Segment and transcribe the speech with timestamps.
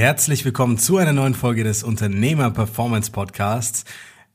[0.00, 3.84] Herzlich willkommen zu einer neuen Folge des Unternehmer Performance Podcasts.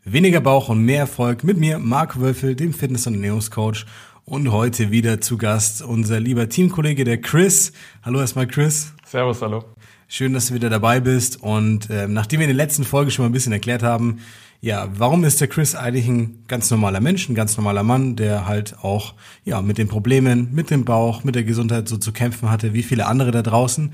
[0.03, 3.87] Weniger Bauch und mehr Erfolg mit mir, Marc Wölfel, dem Fitness- und Ernährungscoach.
[4.25, 7.73] Und heute wieder zu Gast unser lieber Teamkollege, der Chris.
[8.03, 8.93] Hallo erstmal, Chris.
[9.07, 9.65] Servus, hallo.
[10.07, 11.41] Schön, dass du wieder dabei bist.
[11.41, 14.19] Und äh, nachdem wir in der letzten Folge schon mal ein bisschen erklärt haben,
[14.61, 18.45] ja, warum ist der Chris eigentlich ein ganz normaler Mensch, ein ganz normaler Mann, der
[18.47, 22.51] halt auch ja mit den Problemen, mit dem Bauch, mit der Gesundheit so zu kämpfen
[22.51, 23.93] hatte, wie viele andere da draußen.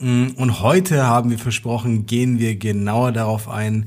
[0.00, 3.86] Mm, und heute haben wir versprochen, gehen wir genauer darauf ein,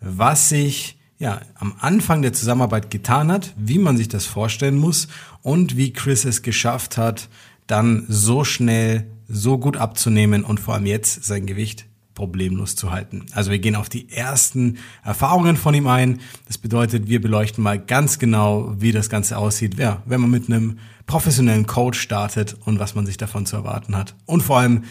[0.00, 5.08] was sich ja am Anfang der Zusammenarbeit getan hat, wie man sich das vorstellen muss
[5.42, 7.28] und wie Chris es geschafft hat,
[7.66, 13.24] dann so schnell, so gut abzunehmen und vor allem jetzt sein Gewicht problemlos zu halten.
[13.32, 16.20] Also wir gehen auf die ersten Erfahrungen von ihm ein.
[16.46, 20.48] Das bedeutet, wir beleuchten mal ganz genau, wie das Ganze aussieht, ja, wenn man mit
[20.48, 24.14] einem professionellen Coach startet und was man sich davon zu erwarten hat.
[24.26, 24.84] Und vor allem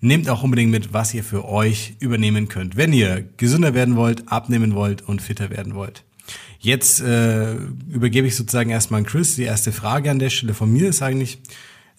[0.00, 4.30] nehmt auch unbedingt mit, was ihr für euch übernehmen könnt, wenn ihr gesünder werden wollt,
[4.30, 6.04] abnehmen wollt und fitter werden wollt.
[6.58, 7.54] Jetzt äh,
[7.90, 9.34] übergebe ich sozusagen erstmal an Chris.
[9.36, 11.38] Die erste Frage an der Stelle von mir ist eigentlich,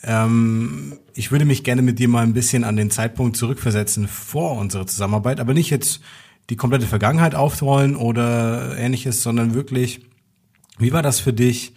[0.04, 4.58] ähm, ich würde mich gerne mit dir mal ein bisschen an den Zeitpunkt zurückversetzen vor
[4.58, 6.02] unserer Zusammenarbeit, aber nicht jetzt
[6.50, 10.02] die komplette Vergangenheit aufrollen oder ähnliches, sondern wirklich,
[10.78, 11.74] wie war das für dich,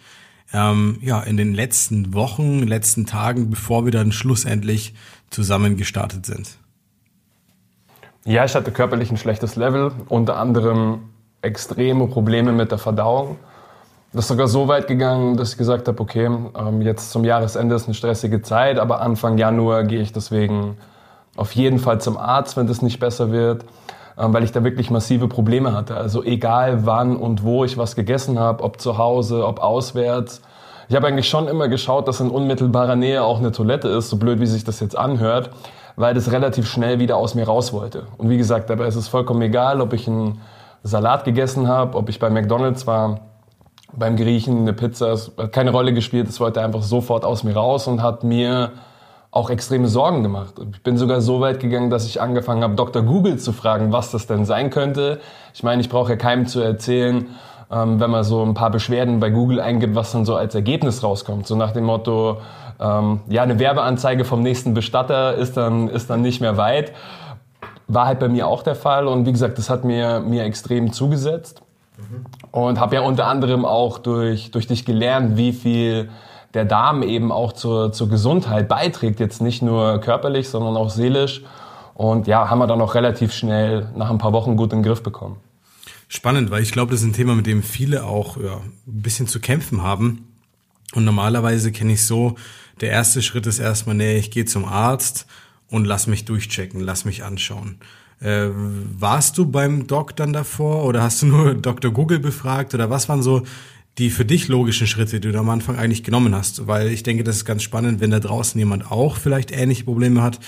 [0.53, 4.93] ähm, ja, in den letzten Wochen, letzten Tagen, bevor wir dann schlussendlich
[5.29, 6.57] zusammen gestartet sind?
[8.25, 11.09] Ja, ich hatte körperlich ein schlechtes Level, unter anderem
[11.41, 13.37] extreme Probleme mit der Verdauung.
[14.13, 17.75] Das ist sogar so weit gegangen, dass ich gesagt habe, okay, ähm, jetzt zum Jahresende
[17.75, 20.77] ist eine stressige Zeit, aber Anfang Januar gehe ich deswegen
[21.35, 23.65] auf jeden Fall zum Arzt, wenn das nicht besser wird,
[24.17, 25.97] ähm, weil ich da wirklich massive Probleme hatte.
[25.97, 30.41] Also egal wann und wo ich was gegessen habe, ob zu Hause, ob auswärts.
[30.87, 34.17] Ich habe eigentlich schon immer geschaut, dass in unmittelbarer Nähe auch eine Toilette ist, so
[34.17, 35.49] blöd wie sich das jetzt anhört,
[35.95, 38.03] weil das relativ schnell wieder aus mir raus wollte.
[38.17, 40.41] Und wie gesagt, dabei ist es vollkommen egal, ob ich einen
[40.83, 43.21] Salat gegessen habe, ob ich bei McDonald's war
[43.97, 47.55] beim Griechen eine Pizza, es hat keine Rolle gespielt, es wollte einfach sofort aus mir
[47.55, 48.71] raus und hat mir
[49.31, 50.55] auch extreme Sorgen gemacht.
[50.71, 53.01] Ich bin sogar so weit gegangen, dass ich angefangen habe, Dr.
[53.01, 55.19] Google zu fragen, was das denn sein könnte.
[55.53, 57.27] Ich meine, ich brauche ja keinem zu erzählen,
[57.75, 61.03] ähm, wenn man so ein paar Beschwerden bei Google eingibt, was dann so als Ergebnis
[61.03, 61.45] rauskommt.
[61.45, 62.37] So nach dem Motto,
[62.79, 66.93] ähm, ja, eine Werbeanzeige vom nächsten Bestatter ist dann, ist dann nicht mehr weit.
[67.87, 70.93] War halt bei mir auch der Fall und wie gesagt, das hat mir, mir extrem
[70.93, 71.61] zugesetzt.
[72.51, 76.09] Und habe ja unter anderem auch durch, durch dich gelernt, wie viel
[76.53, 79.19] der Darm eben auch zur, zur Gesundheit beiträgt.
[79.19, 81.43] Jetzt nicht nur körperlich, sondern auch seelisch.
[81.93, 84.83] Und ja, haben wir dann auch relativ schnell nach ein paar Wochen gut in den
[84.83, 85.37] Griff bekommen.
[86.07, 89.27] Spannend, weil ich glaube, das ist ein Thema, mit dem viele auch ja, ein bisschen
[89.27, 90.27] zu kämpfen haben.
[90.93, 92.35] Und normalerweise kenne ich so,
[92.81, 95.25] der erste Schritt ist erstmal, nee, ich gehe zum Arzt
[95.67, 97.79] und lass mich durchchecken, lass mich anschauen.
[98.21, 101.91] Äh, warst du beim Doc dann davor oder hast du nur Dr.
[101.91, 103.43] Google befragt oder was waren so
[103.97, 106.67] die für dich logischen Schritte, die du am Anfang eigentlich genommen hast?
[106.67, 110.21] Weil ich denke, das ist ganz spannend, wenn da draußen jemand auch vielleicht ähnliche Probleme
[110.21, 110.39] hat,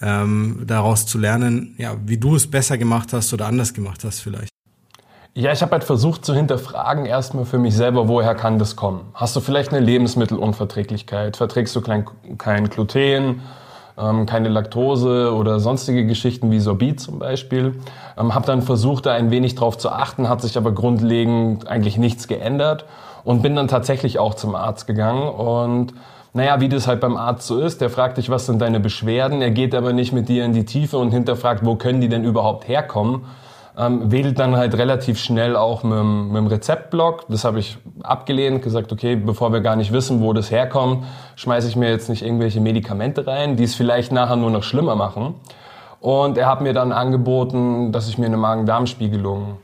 [0.00, 4.20] ähm, daraus zu lernen, ja, wie du es besser gemacht hast oder anders gemacht hast
[4.20, 4.50] vielleicht.
[5.38, 9.02] Ja, ich habe halt versucht zu hinterfragen erstmal für mich selber, woher kann das kommen?
[9.12, 11.36] Hast du vielleicht eine Lebensmittelunverträglichkeit?
[11.36, 12.06] Verträgst du kein,
[12.38, 13.42] kein Gluten?
[13.98, 17.80] ähm, keine Laktose oder sonstige Geschichten wie Sorbit zum Beispiel.
[18.18, 21.98] Ähm, habe dann versucht, da ein wenig drauf zu achten, hat sich aber grundlegend eigentlich
[21.98, 22.84] nichts geändert
[23.24, 25.92] und bin dann tatsächlich auch zum Arzt gegangen und
[26.32, 29.40] naja, wie das halt beim Arzt so ist, der fragt dich, was sind deine Beschwerden,
[29.40, 32.24] er geht aber nicht mit dir in die Tiefe und hinterfragt, wo können die denn
[32.24, 33.24] überhaupt herkommen,
[33.78, 37.26] ähm, wählt dann halt relativ schnell auch mit, mit dem Rezeptblock.
[37.28, 41.04] Das habe ich abgelehnt, gesagt, okay, bevor wir gar nicht wissen, wo das herkommt,
[41.36, 44.96] schmeiße ich mir jetzt nicht irgendwelche Medikamente rein, die es vielleicht nachher nur noch schlimmer
[44.96, 45.34] machen.
[46.00, 49.58] Und er hat mir dann angeboten, dass ich mir eine Magen-Darm-Spiegelung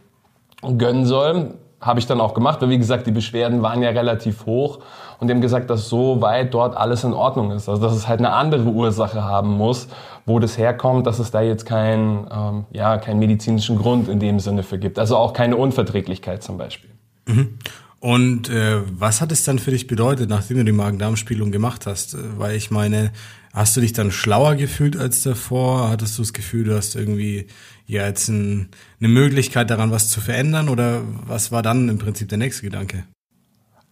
[0.77, 1.55] gönnen soll.
[1.83, 4.79] Habe ich dann auch gemacht, weil wie gesagt, die Beschwerden waren ja relativ hoch
[5.19, 7.69] und die haben gesagt, dass so weit dort alles in Ordnung ist.
[7.69, 9.89] Also dass es halt eine andere Ursache haben muss,
[10.25, 14.41] wo das herkommt, dass es da jetzt keinen ähm, ja, keinen medizinischen Grund in dem
[14.41, 14.99] Sinne für gibt.
[14.99, 16.91] Also auch keine Unverträglichkeit zum Beispiel.
[17.27, 17.59] Mhm.
[18.03, 22.17] Und äh, was hat es dann für dich bedeutet, nachdem du die Magen-Darm-Spielung gemacht hast?
[22.37, 23.13] Weil ich meine,
[23.53, 25.89] hast du dich dann schlauer gefühlt als davor?
[25.89, 27.47] Hattest du das Gefühl, du hast irgendwie
[27.87, 28.69] jetzt ein,
[29.01, 30.69] eine Möglichkeit daran, was zu verändern?
[30.69, 33.05] Oder was war dann im Prinzip der nächste Gedanke?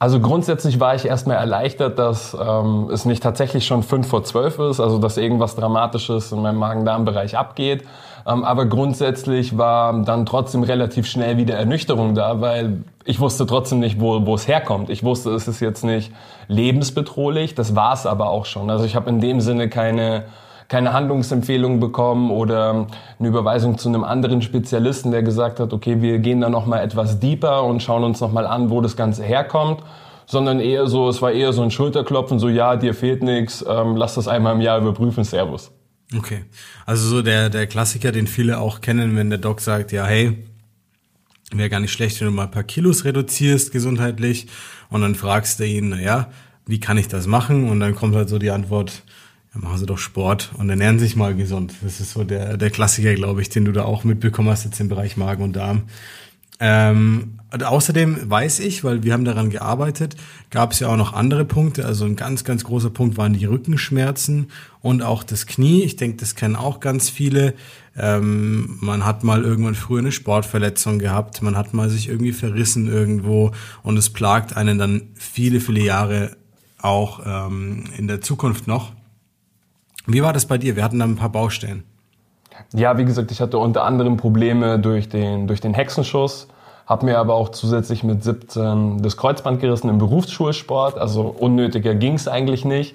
[0.00, 4.58] Also grundsätzlich war ich erstmal erleichtert, dass ähm, es nicht tatsächlich schon fünf vor zwölf
[4.58, 7.84] ist, also dass irgendwas Dramatisches in meinem Magen-Darm-Bereich abgeht.
[8.26, 13.80] Ähm, aber grundsätzlich war dann trotzdem relativ schnell wieder Ernüchterung da, weil ich wusste trotzdem
[13.80, 14.88] nicht, wo, wo es herkommt.
[14.88, 16.12] Ich wusste, es ist jetzt nicht
[16.48, 18.70] lebensbedrohlich, das war es aber auch schon.
[18.70, 20.24] Also ich habe in dem Sinne keine
[20.70, 22.86] keine Handlungsempfehlung bekommen oder
[23.18, 27.20] eine Überweisung zu einem anderen Spezialisten, der gesagt hat, okay, wir gehen da nochmal etwas
[27.20, 29.82] deeper und schauen uns nochmal an, wo das Ganze herkommt
[30.30, 33.96] sondern eher so, es war eher so ein Schulterklopfen, so ja, dir fehlt nichts, ähm,
[33.96, 35.72] lass das einmal im Jahr überprüfen, Servus.
[36.16, 36.44] Okay.
[36.86, 40.38] Also so der, der Klassiker, den viele auch kennen, wenn der Doc sagt, ja, hey,
[41.50, 44.46] wäre gar nicht schlecht, wenn du mal ein paar Kilos reduzierst gesundheitlich
[44.88, 46.30] und dann fragst du ihn, naja,
[46.64, 47.68] wie kann ich das machen?
[47.68, 49.02] Und dann kommt halt so die Antwort,
[49.54, 51.74] ja, machen Sie doch Sport und ernähren sich mal gesund.
[51.82, 54.80] Das ist so der, der Klassiker, glaube ich, den du da auch mitbekommen hast jetzt
[54.80, 55.84] im Bereich Magen und Darm.
[56.62, 60.14] Ähm, außerdem weiß ich, weil wir haben daran gearbeitet,
[60.50, 61.86] gab es ja auch noch andere Punkte.
[61.86, 64.50] Also ein ganz, ganz großer Punkt waren die Rückenschmerzen
[64.82, 65.82] und auch das Knie.
[65.82, 67.54] Ich denke, das kennen auch ganz viele.
[67.96, 72.88] Ähm, man hat mal irgendwann früher eine Sportverletzung gehabt, man hat mal sich irgendwie verrissen
[72.88, 73.52] irgendwo
[73.82, 76.36] und es plagt einen dann viele, viele Jahre
[76.78, 78.92] auch ähm, in der Zukunft noch.
[80.12, 80.76] Wie war das bei dir?
[80.76, 81.84] Wir hatten da ein paar Baustellen.
[82.74, 86.48] Ja, wie gesagt, ich hatte unter anderem Probleme durch den, durch den Hexenschuss,
[86.86, 92.14] habe mir aber auch zusätzlich mit 17 das Kreuzband gerissen im Berufsschulsport, also unnötiger ging
[92.14, 92.94] es eigentlich nicht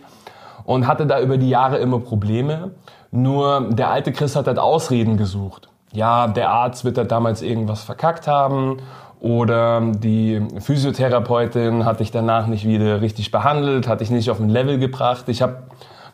[0.65, 2.71] und hatte da über die Jahre immer Probleme.
[3.11, 5.69] Nur der alte Chris hat halt Ausreden gesucht.
[5.93, 8.77] Ja, der Arzt wird da damals irgendwas verkackt haben
[9.21, 14.49] oder die Physiotherapeutin hat dich danach nicht wieder richtig behandelt, hat dich nicht auf ein
[14.49, 15.29] Level gebracht.
[15.29, 15.63] Ich habe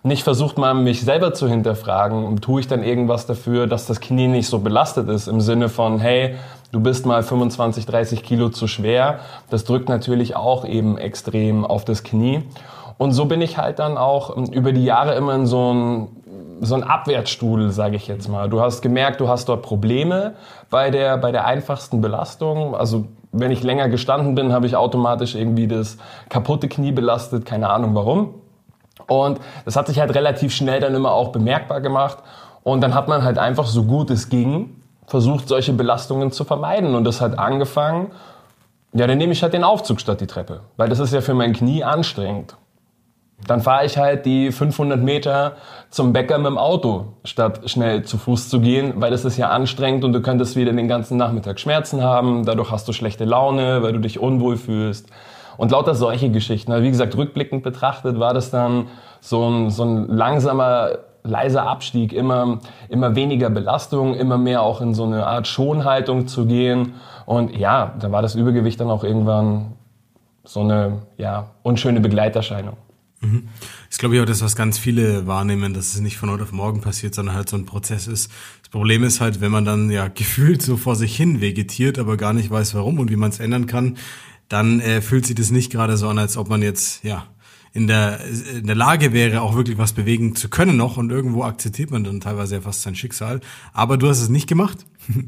[0.04, 4.28] nicht versucht mal mich selber zu hinterfragen, tue ich dann irgendwas dafür, dass das Knie
[4.28, 6.36] nicht so belastet ist im Sinne von, hey,
[6.72, 9.20] du bist mal 25, 30 Kilo zu schwer.
[9.50, 12.44] Das drückt natürlich auch eben extrem auf das Knie.
[12.98, 16.08] Und so bin ich halt dann auch über die Jahre immer in so ein
[16.64, 18.48] so ein Abwärtsstuhl, sage ich jetzt mal.
[18.48, 20.36] Du hast gemerkt, du hast dort Probleme
[20.70, 22.76] bei der, bei der einfachsten Belastung.
[22.76, 25.98] Also wenn ich länger gestanden bin, habe ich automatisch irgendwie das
[26.30, 28.36] kaputte Knie belastet, keine Ahnung warum.
[29.08, 32.20] Und das hat sich halt relativ schnell dann immer auch bemerkbar gemacht.
[32.64, 36.96] Und dann hat man halt einfach so gut es ging versucht, solche Belastungen zu vermeiden.
[36.96, 38.12] Und das hat angefangen,
[38.94, 40.62] ja, dann nehme ich halt den Aufzug statt die Treppe.
[40.78, 42.56] Weil das ist ja für mein Knie anstrengend.
[43.48, 45.54] Dann fahre ich halt die 500 Meter
[45.90, 49.50] zum Bäcker mit dem Auto, statt schnell zu Fuß zu gehen, weil das ist ja
[49.50, 52.46] anstrengend und du könntest wieder den ganzen Nachmittag Schmerzen haben.
[52.46, 55.10] Dadurch hast du schlechte Laune, weil du dich unwohl fühlst.
[55.62, 56.72] Und lauter solche Geschichten.
[56.72, 58.88] Also wie gesagt, rückblickend betrachtet war das dann
[59.20, 64.96] so ein, so ein langsamer, leiser Abstieg, immer, immer weniger Belastung, immer mehr auch in
[64.96, 66.96] so eine Art Schonhaltung zu gehen.
[67.28, 69.74] Und ja, da war das Übergewicht dann auch irgendwann
[70.44, 72.78] so eine ja, unschöne Begleiterscheinung.
[73.20, 73.50] Mhm.
[73.88, 76.52] Ist, glaube ich, auch das, was ganz viele wahrnehmen, dass es nicht von heute auf
[76.52, 78.32] morgen passiert, sondern halt so ein Prozess ist.
[78.62, 82.18] Das Problem ist halt, wenn man dann ja gefühlt so vor sich hin vegetiert, aber
[82.18, 83.98] gar nicht weiß, warum und wie man es ändern kann,
[84.52, 87.28] dann äh, fühlt sich das nicht gerade so an, als ob man jetzt, ja,
[87.74, 88.20] in der,
[88.54, 92.04] in der Lage wäre, auch wirklich was bewegen zu können noch und irgendwo akzeptiert man
[92.04, 93.40] dann teilweise ja fast sein Schicksal.
[93.72, 94.86] Aber du hast es nicht gemacht.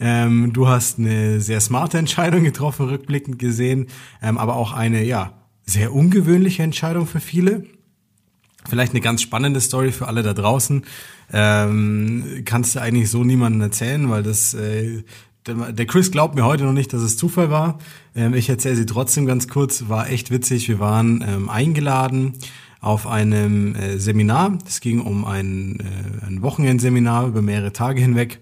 [0.00, 3.86] ähm, du hast eine sehr smarte Entscheidung getroffen, rückblickend gesehen,
[4.20, 5.32] ähm, aber auch eine, ja,
[5.64, 7.64] sehr ungewöhnliche Entscheidung für viele.
[8.68, 10.84] Vielleicht eine ganz spannende Story für alle da draußen.
[11.32, 15.02] Ähm, kannst du eigentlich so niemandem erzählen, weil das äh,
[15.46, 17.78] der Chris glaubt mir heute noch nicht, dass es Zufall war.
[18.14, 19.88] Ähm, ich erzähle sie trotzdem ganz kurz.
[19.88, 20.68] War echt witzig.
[20.68, 22.34] Wir waren ähm, eingeladen
[22.80, 24.58] auf einem äh, Seminar.
[24.66, 28.40] Es ging um ein, äh, ein Wochenendseminar über mehrere Tage hinweg.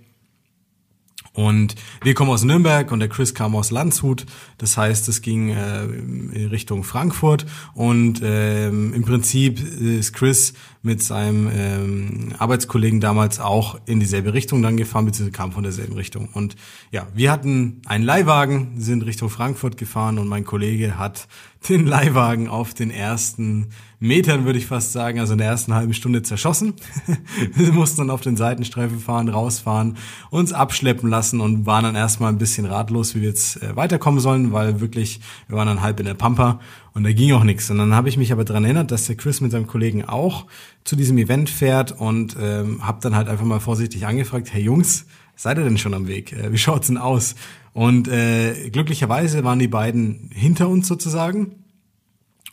[1.34, 4.24] Und wir kommen aus Nürnberg und der Chris kam aus Landshut.
[4.56, 7.44] Das heißt, es ging äh, in Richtung Frankfurt
[7.74, 14.62] und ähm, im Prinzip ist Chris mit seinem ähm, Arbeitskollegen damals auch in dieselbe Richtung
[14.62, 16.28] dann gefahren, beziehungsweise kam von derselben Richtung.
[16.32, 16.54] Und
[16.92, 21.26] ja, wir hatten einen Leihwagen, sind Richtung Frankfurt gefahren und mein Kollege hat
[21.68, 23.70] den Leihwagen auf den ersten
[24.04, 26.74] Metern, würde ich fast sagen, also in der ersten halben Stunde zerschossen.
[27.54, 29.96] wir mussten dann auf den Seitenstreifen fahren, rausfahren,
[30.30, 34.20] uns abschleppen lassen und waren dann erstmal ein bisschen ratlos, wie wir jetzt äh, weiterkommen
[34.20, 36.60] sollen, weil wirklich, wir waren dann halb in der Pampa
[36.92, 37.70] und da ging auch nichts.
[37.70, 40.46] Und dann habe ich mich aber dran erinnert, dass der Chris mit seinem Kollegen auch
[40.84, 45.06] zu diesem Event fährt und ähm, habe dann halt einfach mal vorsichtig angefragt, hey Jungs,
[45.34, 46.34] seid ihr denn schon am Weg?
[46.34, 47.36] Äh, wie schaut's denn aus?
[47.72, 51.63] Und äh, glücklicherweise waren die beiden hinter uns sozusagen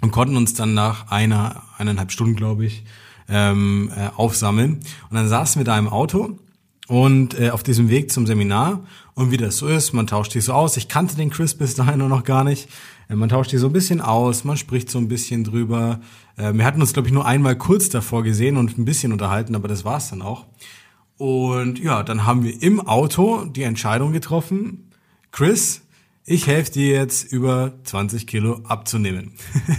[0.01, 2.83] und konnten uns dann nach einer, eineinhalb Stunden, glaube ich,
[3.29, 4.81] ähm, äh, aufsammeln.
[5.09, 6.37] Und dann saßen wir da im Auto
[6.87, 10.43] und äh, auf diesem Weg zum Seminar und wie das so ist, man tauscht sich
[10.43, 10.75] so aus.
[10.77, 12.67] Ich kannte den Chris bis dahin noch gar nicht.
[13.07, 16.01] Äh, man tauscht sich so ein bisschen aus, man spricht so ein bisschen drüber.
[16.37, 19.55] Äh, wir hatten uns, glaube ich, nur einmal kurz davor gesehen und ein bisschen unterhalten,
[19.55, 20.47] aber das war's dann auch.
[21.17, 24.89] Und ja, dann haben wir im Auto die Entscheidung getroffen,
[25.31, 25.83] Chris,
[26.23, 29.33] ich helfe dir jetzt über 20 Kilo abzunehmen.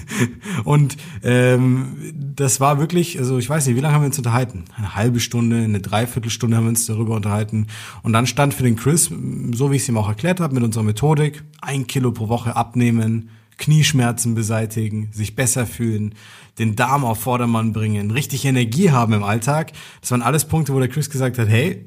[0.65, 4.65] und ähm, das war wirklich, also ich weiß nicht, wie lange haben wir uns unterhalten?
[4.77, 7.69] Eine halbe Stunde, eine Dreiviertelstunde haben wir uns darüber unterhalten.
[8.03, 9.11] Und dann stand für den Chris,
[9.53, 12.57] so wie ich es ihm auch erklärt habe, mit unserer Methodik, ein Kilo pro Woche
[12.57, 16.17] abnehmen, Knieschmerzen beseitigen, sich besser fühlen,
[16.59, 19.73] den Darm auf Vordermann bringen, richtig Energie haben im Alltag.
[20.01, 21.87] Das waren alles Punkte, wo der Chris gesagt hat, hey,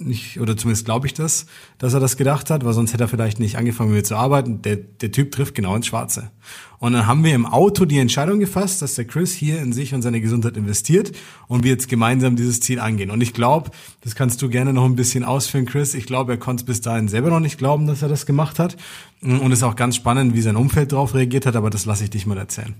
[0.00, 1.46] nicht, oder zumindest glaube ich das,
[1.78, 4.16] dass er das gedacht hat, weil sonst hätte er vielleicht nicht angefangen mit mir zu
[4.16, 4.62] arbeiten.
[4.62, 6.30] Der, der Typ trifft genau ins Schwarze.
[6.78, 9.92] Und dann haben wir im Auto die Entscheidung gefasst, dass der Chris hier in sich
[9.94, 11.12] und seine Gesundheit investiert
[11.46, 13.10] und wir jetzt gemeinsam dieses Ziel angehen.
[13.10, 15.94] Und ich glaube, das kannst du gerne noch ein bisschen ausführen, Chris.
[15.94, 18.58] Ich glaube, er konnte es bis dahin selber noch nicht glauben, dass er das gemacht
[18.58, 18.76] hat.
[19.20, 22.04] Und es ist auch ganz spannend, wie sein Umfeld darauf reagiert hat, aber das lasse
[22.04, 22.74] ich dich mal erzählen.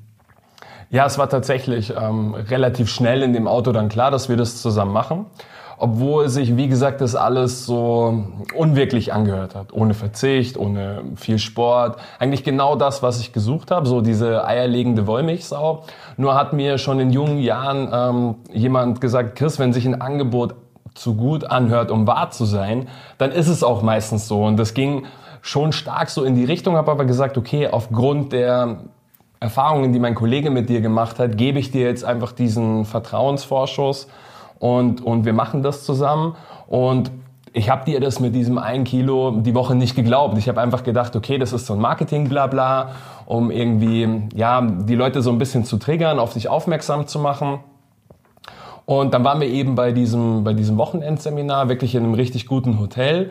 [0.91, 4.61] Ja, es war tatsächlich ähm, relativ schnell in dem Auto dann klar, dass wir das
[4.61, 5.27] zusammen machen
[5.81, 9.73] obwohl sich, wie gesagt, das alles so unwirklich angehört hat.
[9.73, 11.99] Ohne Verzicht, ohne viel Sport.
[12.19, 15.85] Eigentlich genau das, was ich gesucht habe, so diese eierlegende Wollmilchsau.
[16.19, 20.55] Nur hat mir schon in jungen Jahren ähm, jemand gesagt, Chris, wenn sich ein Angebot
[20.95, 24.45] zu gut anhört, um wahr zu sein, dann ist es auch meistens so.
[24.45, 25.07] Und das ging
[25.41, 28.81] schon stark so in die Richtung, habe aber gesagt, okay, aufgrund der
[29.41, 34.09] Erfahrungen, die mein Kollege mit dir gemacht hat, gebe ich dir jetzt einfach diesen Vertrauensvorschuss
[34.61, 36.37] und, und wir machen das zusammen.
[36.69, 37.11] Und
[37.53, 40.39] ich habe dir das mit diesem 1 Kilo die Woche nicht geglaubt.
[40.39, 42.91] Ich habe einfach gedacht, okay, das ist so ein Marketing-Blabla,
[43.27, 47.59] um irgendwie ja, die Leute so ein bisschen zu triggern, auf sich aufmerksam zu machen.
[48.85, 52.79] Und dann waren wir eben bei diesem, bei diesem Wochenendseminar, wirklich in einem richtig guten
[52.79, 53.31] Hotel.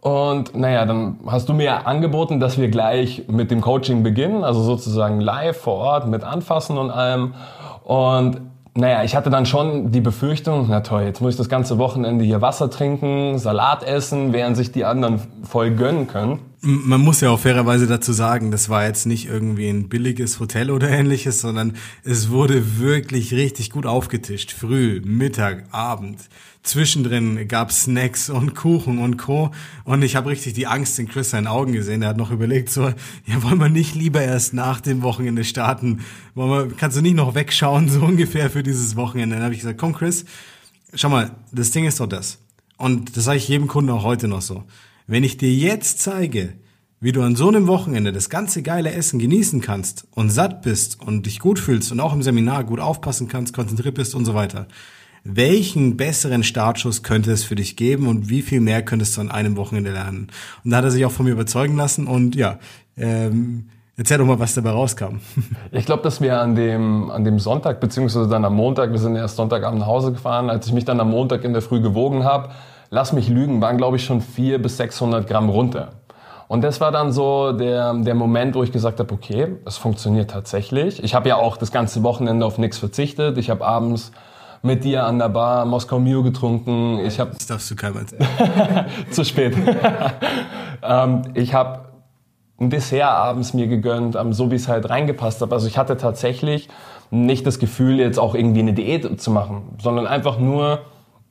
[0.00, 4.62] Und naja, dann hast du mir angeboten, dass wir gleich mit dem Coaching beginnen, also
[4.62, 7.34] sozusagen live vor Ort mit Anfassen und allem.
[7.84, 8.40] Und
[8.74, 12.24] naja, ich hatte dann schon die Befürchtung, na toll, jetzt muss ich das ganze Wochenende
[12.24, 16.38] hier Wasser trinken, Salat essen, während sich die anderen voll gönnen können.
[16.62, 20.70] Man muss ja auch fairerweise dazu sagen, das war jetzt nicht irgendwie ein billiges Hotel
[20.70, 21.74] oder ähnliches, sondern
[22.04, 24.52] es wurde wirklich richtig gut aufgetischt.
[24.52, 26.20] Früh, Mittag, Abend.
[26.62, 29.52] Zwischendrin gab's Snacks und Kuchen und Co.
[29.84, 32.02] Und ich habe richtig die Angst in Chris seinen Augen gesehen.
[32.02, 32.92] Er hat noch überlegt, so,
[33.24, 36.00] ja, wollen wir nicht lieber erst nach dem Wochenende starten?
[36.34, 39.36] Wollen wir, kannst du nicht noch wegschauen, so ungefähr für dieses Wochenende?
[39.36, 40.26] Dann habe ich gesagt, komm Chris,
[40.92, 42.36] schau mal, das Ding ist doch das.
[42.76, 44.64] Und das sage ich jedem Kunden auch heute noch so.
[45.10, 46.52] Wenn ich dir jetzt zeige,
[47.00, 51.00] wie du an so einem Wochenende das ganze geile Essen genießen kannst und satt bist
[51.00, 54.34] und dich gut fühlst und auch im Seminar gut aufpassen kannst, konzentriert bist und so
[54.34, 54.68] weiter,
[55.24, 59.32] welchen besseren Startschuss könnte es für dich geben und wie viel mehr könntest du an
[59.32, 60.28] einem Wochenende lernen?
[60.62, 62.60] Und da hat er sich auch von mir überzeugen lassen und ja,
[62.96, 65.18] ähm, Erzähl doch mal, was dabei rauskam.
[65.72, 69.14] Ich glaube, dass wir an dem, an dem Sonntag, beziehungsweise dann am Montag, wir sind
[69.14, 72.24] erst Sonntagabend nach Hause gefahren, als ich mich dann am Montag in der Früh gewogen
[72.24, 72.50] habe,
[72.90, 75.92] lass mich lügen, waren glaube ich schon 400 bis 600 Gramm runter.
[76.48, 80.32] Und das war dann so der, der Moment, wo ich gesagt habe, okay, es funktioniert
[80.32, 81.02] tatsächlich.
[81.04, 83.38] Ich habe ja auch das ganze Wochenende auf nichts verzichtet.
[83.38, 84.10] Ich habe abends
[84.60, 86.98] mit dir an der Bar Moskau Mio getrunken.
[86.98, 88.26] Ich hab, das darfst du keinem erzählen.
[89.12, 89.56] Zu spät.
[90.82, 91.84] ähm, ich habe
[92.58, 95.52] ein Dessert abends mir gegönnt, ähm, so wie es halt reingepasst hat.
[95.52, 96.68] Also ich hatte tatsächlich
[97.10, 100.80] nicht das Gefühl, jetzt auch irgendwie eine Diät zu machen, sondern einfach nur,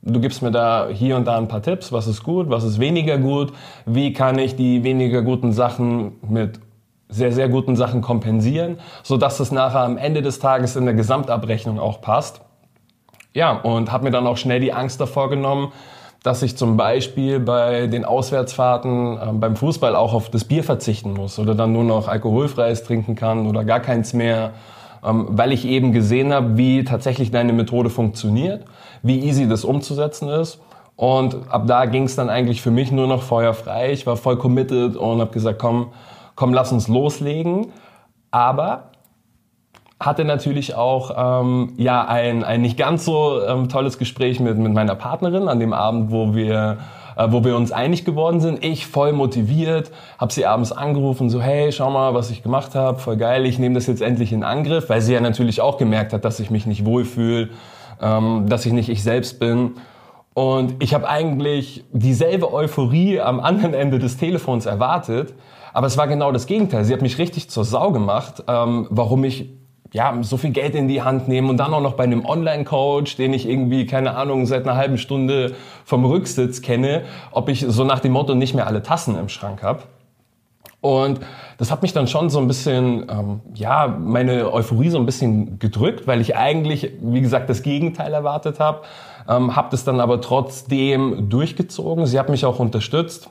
[0.02, 2.78] du gibst mir da hier und da ein paar Tipps, was ist gut, was ist
[2.80, 3.52] weniger gut,
[3.86, 6.60] wie kann ich die weniger guten Sachen mit
[7.08, 10.94] sehr, sehr guten Sachen kompensieren, so dass es nachher am Ende des Tages in der
[10.94, 12.40] Gesamtabrechnung auch passt.
[13.34, 15.72] Ja, und habe mir dann auch schnell die Angst davor genommen,
[16.22, 21.14] dass ich zum Beispiel bei den Auswärtsfahrten äh, beim Fußball auch auf das Bier verzichten
[21.14, 24.52] muss oder dann nur noch alkoholfreies trinken kann oder gar keins mehr,
[25.04, 28.64] ähm, weil ich eben gesehen habe, wie tatsächlich deine Methode funktioniert,
[29.02, 30.60] wie easy das umzusetzen ist.
[30.96, 33.92] Und ab da ging es dann eigentlich für mich nur noch feuerfrei.
[33.92, 35.92] Ich war voll committed und habe gesagt, komm,
[36.34, 37.72] komm, lass uns loslegen.
[38.30, 38.90] Aber
[39.98, 44.72] hatte natürlich auch ähm, ja ein, ein nicht ganz so ähm, tolles Gespräch mit, mit
[44.72, 46.78] meiner Partnerin an dem Abend, wo wir
[47.16, 48.64] äh, wo wir uns einig geworden sind.
[48.64, 52.98] Ich voll motiviert, habe sie abends angerufen, so hey, schau mal, was ich gemacht habe,
[52.98, 56.12] voll geil, ich nehme das jetzt endlich in Angriff, weil sie ja natürlich auch gemerkt
[56.12, 57.50] hat, dass ich mich nicht wohlfühle,
[58.00, 59.72] ähm, dass ich nicht ich selbst bin.
[60.34, 65.34] Und ich habe eigentlich dieselbe Euphorie am anderen Ende des Telefons erwartet,
[65.72, 66.84] aber es war genau das Gegenteil.
[66.84, 69.50] Sie hat mich richtig zur Sau gemacht, ähm, warum ich
[69.92, 73.16] ja, so viel Geld in die Hand nehmen und dann auch noch bei einem Online-Coach,
[73.16, 75.54] den ich irgendwie, keine Ahnung, seit einer halben Stunde
[75.84, 77.02] vom Rücksitz kenne,
[77.32, 79.82] ob ich so nach dem Motto nicht mehr alle Tassen im Schrank habe.
[80.80, 81.20] Und
[81.58, 85.58] das hat mich dann schon so ein bisschen, ähm, ja, meine Euphorie so ein bisschen
[85.58, 88.80] gedrückt, weil ich eigentlich, wie gesagt, das Gegenteil erwartet habe.
[89.28, 92.06] Ähm, habe das dann aber trotzdem durchgezogen.
[92.06, 93.30] Sie hat mich auch unterstützt.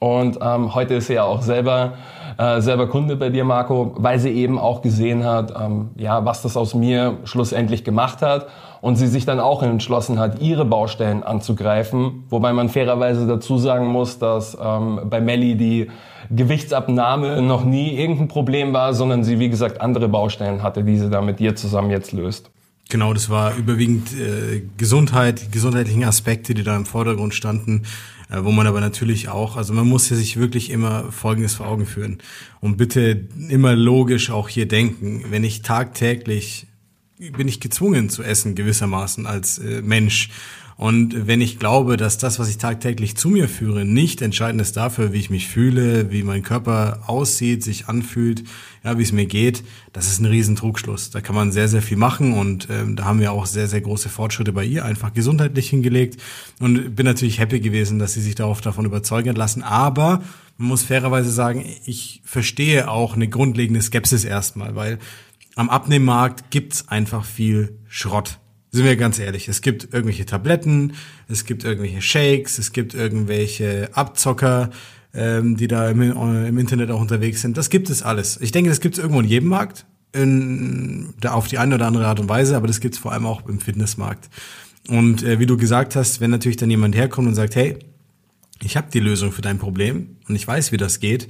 [0.00, 1.94] Und ähm, heute ist sie ja auch selber,
[2.38, 6.42] äh, selber Kunde bei dir, Marco, weil sie eben auch gesehen hat, ähm, ja, was
[6.42, 8.46] das aus mir schlussendlich gemacht hat.
[8.80, 12.24] Und sie sich dann auch entschlossen hat, ihre Baustellen anzugreifen.
[12.30, 15.90] Wobei man fairerweise dazu sagen muss, dass ähm, bei Melly die
[16.30, 21.10] Gewichtsabnahme noch nie irgendein Problem war, sondern sie, wie gesagt, andere Baustellen hatte, die sie
[21.10, 22.50] da mit dir zusammen jetzt löst.
[22.90, 27.82] Genau, das war überwiegend äh, Gesundheit, gesundheitlichen Aspekte, die da im Vordergrund standen,
[28.30, 31.84] äh, wo man aber natürlich auch, also man muss sich wirklich immer Folgendes vor Augen
[31.84, 32.18] führen
[32.60, 35.24] und bitte immer logisch auch hier denken.
[35.28, 36.66] Wenn ich tagtäglich
[37.18, 40.30] bin ich gezwungen zu essen gewissermaßen als äh, Mensch
[40.78, 44.76] und wenn ich glaube, dass das, was ich tagtäglich zu mir führe, nicht entscheidend ist
[44.76, 48.44] dafür, wie ich mich fühle, wie mein Körper aussieht, sich anfühlt,
[48.84, 51.10] ja, wie es mir geht, das ist ein Riesentrugschluss.
[51.10, 53.80] Da kann man sehr, sehr viel machen und ähm, da haben wir auch sehr, sehr
[53.80, 56.22] große Fortschritte bei ihr einfach gesundheitlich hingelegt
[56.60, 59.64] und bin natürlich happy gewesen, dass sie sich darauf davon überzeugen hat lassen.
[59.64, 60.22] Aber
[60.58, 65.00] man muss fairerweise sagen, ich verstehe auch eine grundlegende Skepsis erstmal, weil
[65.56, 68.38] am Abnehmmarkt gibt's einfach viel Schrott.
[68.70, 70.92] Sind wir ganz ehrlich, es gibt irgendwelche Tabletten,
[71.28, 74.70] es gibt irgendwelche Shakes, es gibt irgendwelche Abzocker,
[75.14, 77.56] ähm, die da im, im, Internet auch unterwegs sind.
[77.56, 78.38] Das gibt es alles.
[78.42, 81.86] Ich denke, das gibt es irgendwo in jedem Markt, in, da auf die eine oder
[81.86, 84.28] andere Art und Weise, aber das gibt es vor allem auch im Fitnessmarkt.
[84.88, 87.78] Und äh, wie du gesagt hast, wenn natürlich dann jemand herkommt und sagt, hey,
[88.62, 91.28] ich habe die Lösung für dein Problem und ich weiß, wie das geht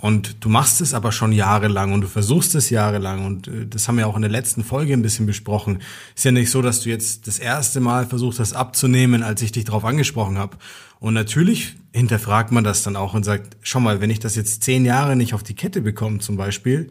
[0.00, 3.86] und du machst es aber schon jahrelang und du versuchst es jahrelang und äh, das
[3.86, 5.82] haben wir auch in der letzten Folge ein bisschen besprochen.
[6.16, 9.52] Ist ja nicht so, dass du jetzt das erste Mal versucht hast abzunehmen, als ich
[9.52, 10.56] dich darauf angesprochen habe.
[11.00, 14.62] Und natürlich hinterfragt man das dann auch und sagt, schau mal, wenn ich das jetzt
[14.62, 16.88] zehn Jahre nicht auf die Kette bekomme zum Beispiel,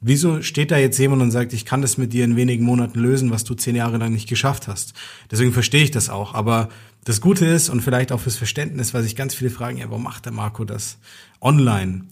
[0.00, 2.98] wieso steht da jetzt jemand und sagt, ich kann das mit dir in wenigen Monaten
[2.98, 4.94] lösen, was du zehn Jahre lang nicht geschafft hast?
[5.30, 6.32] Deswegen verstehe ich das auch.
[6.32, 6.70] Aber
[7.04, 10.04] das Gute ist und vielleicht auch fürs Verständnis, weil sich ganz viele fragen, ja, warum
[10.04, 10.96] macht der Marco das
[11.42, 12.04] online?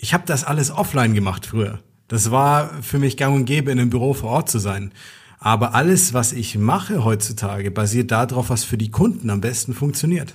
[0.00, 1.80] Ich habe das alles offline gemacht früher.
[2.08, 4.92] Das war für mich gang und gäbe, in einem Büro vor Ort zu sein.
[5.38, 10.34] Aber alles, was ich mache heutzutage, basiert darauf, was für die Kunden am besten funktioniert.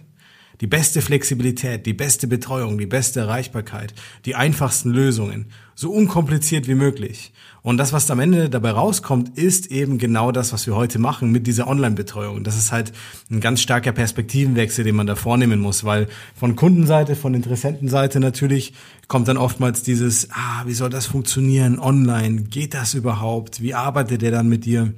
[0.62, 3.93] Die beste Flexibilität, die beste Betreuung, die beste Erreichbarkeit,
[4.25, 7.34] die einfachsten Lösungen, so unkompliziert wie möglich.
[7.62, 11.32] Und das, was am Ende dabei rauskommt, ist eben genau das, was wir heute machen
[11.32, 12.43] mit dieser Online-Betreuung.
[12.43, 12.93] Das ist halt
[13.30, 18.73] ein ganz starker Perspektivenwechsel, den man da vornehmen muss, weil von Kundenseite, von Interessentenseite natürlich
[19.08, 22.43] kommt dann oftmals dieses, ah, wie soll das funktionieren online?
[22.43, 23.62] Geht das überhaupt?
[23.62, 24.93] Wie arbeitet der dann mit dir?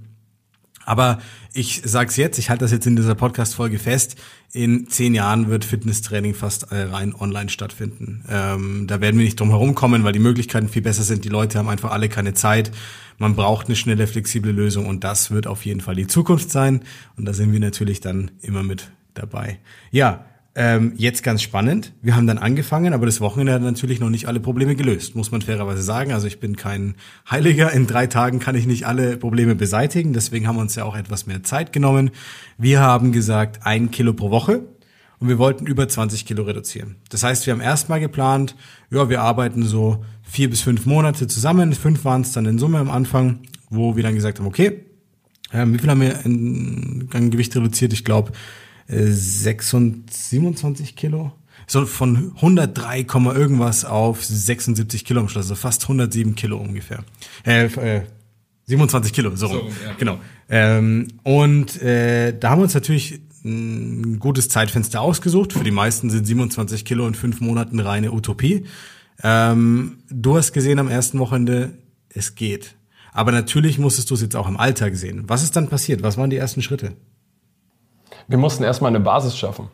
[0.87, 1.19] Aber
[1.53, 4.15] ich sag's jetzt, ich halte das jetzt in dieser Podcast-Folge fest.
[4.53, 8.23] In zehn Jahren wird Fitnesstraining fast äh, rein online stattfinden.
[8.29, 11.25] Ähm, da werden wir nicht drum herum kommen, weil die Möglichkeiten viel besser sind.
[11.25, 12.71] Die Leute haben einfach alle keine Zeit.
[13.17, 16.83] Man braucht eine schnelle, flexible Lösung und das wird auf jeden Fall die Zukunft sein.
[17.17, 19.59] Und da sind wir natürlich dann immer mit dabei.
[19.91, 20.25] Ja,
[20.59, 21.93] ähm, jetzt ganz spannend.
[22.01, 25.29] Wir haben dann angefangen, aber das Wochenende hat natürlich noch nicht alle Probleme gelöst, muss
[25.29, 26.11] man fairerweise sagen.
[26.11, 26.95] Also ich bin kein
[27.29, 27.71] Heiliger.
[27.73, 30.13] In drei Tagen kann ich nicht alle Probleme beseitigen.
[30.13, 32.09] Deswegen haben wir uns ja auch etwas mehr Zeit genommen.
[32.57, 34.63] Wir haben gesagt, ein Kilo pro Woche.
[35.19, 36.95] Und wir wollten über 20 Kilo reduzieren.
[37.09, 38.55] Das heißt, wir haben erstmal geplant,
[38.89, 41.73] ja, wir arbeiten so vier bis fünf Monate zusammen.
[41.73, 44.85] Fünf waren es dann in Summe am Anfang, wo wir dann gesagt haben, okay,
[45.53, 47.93] ähm, wie viel haben wir in Gewicht reduziert?
[47.93, 48.31] Ich glaube,
[48.87, 51.33] 27 Kilo.
[51.65, 57.03] So von 103, irgendwas auf 76 Kilo am Schluss, also fast 107 Kilo ungefähr.
[57.45, 58.03] Äh, äh,
[58.67, 59.93] 27 Kilo, so, so ja.
[59.97, 60.19] genau.
[60.49, 65.53] Ähm, und äh, da haben wir uns natürlich ein gutes Zeitfenster ausgesucht.
[65.53, 68.65] Für die meisten sind 27 Kilo in fünf Monaten reine Utopie.
[69.23, 71.77] Ähm, du hast gesehen am ersten Wochenende,
[72.09, 72.75] es geht.
[73.13, 75.23] Aber natürlich musstest du es jetzt auch im Alltag sehen.
[75.27, 76.03] Was ist dann passiert?
[76.03, 76.93] Was waren die ersten Schritte?
[78.27, 79.69] Wir mussten erstmal eine Basis schaffen.